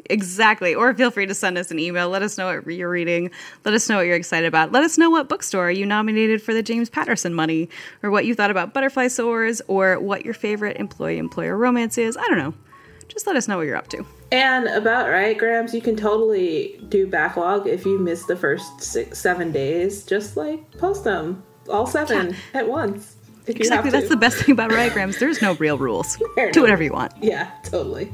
[0.10, 0.76] Exactly.
[0.76, 2.10] Or feel free to send us an email.
[2.10, 3.32] Let us know what you're reading.
[3.64, 4.72] Let us know what you're excited about.
[4.72, 7.70] Let us know what bookstore you nominated for the James Patterson money,
[8.04, 12.18] or what you thought about Butterfly Swords, or what your favorite employee employer romance is.
[12.18, 12.54] I don't know.
[13.08, 14.06] Just let us know what you're up to.
[14.32, 19.52] And about Riotgrams, you can totally do backlog if you miss the first six, seven
[19.52, 20.06] days.
[20.06, 22.60] Just like post them all seven yeah.
[22.60, 23.16] at once.
[23.48, 23.92] exactly.
[23.92, 25.20] That's the best thing about Riotgrams.
[25.20, 26.18] There's no real rules.
[26.52, 27.14] do whatever you want.
[27.22, 28.12] Yeah, totally.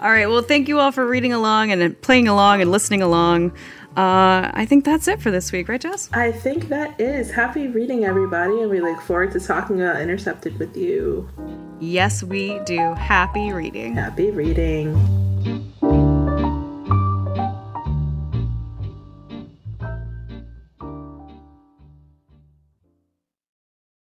[0.00, 0.26] All right.
[0.26, 3.50] Well, thank you all for reading along and playing along and listening along.
[3.96, 6.08] Uh, I think that's it for this week, right, Jess?
[6.12, 7.30] I think that is.
[7.30, 11.28] Happy reading, everybody, and we look forward to talking about Intercepted with you.
[11.80, 12.94] Yes, we do.
[12.94, 13.94] Happy reading.
[13.94, 15.69] Happy reading.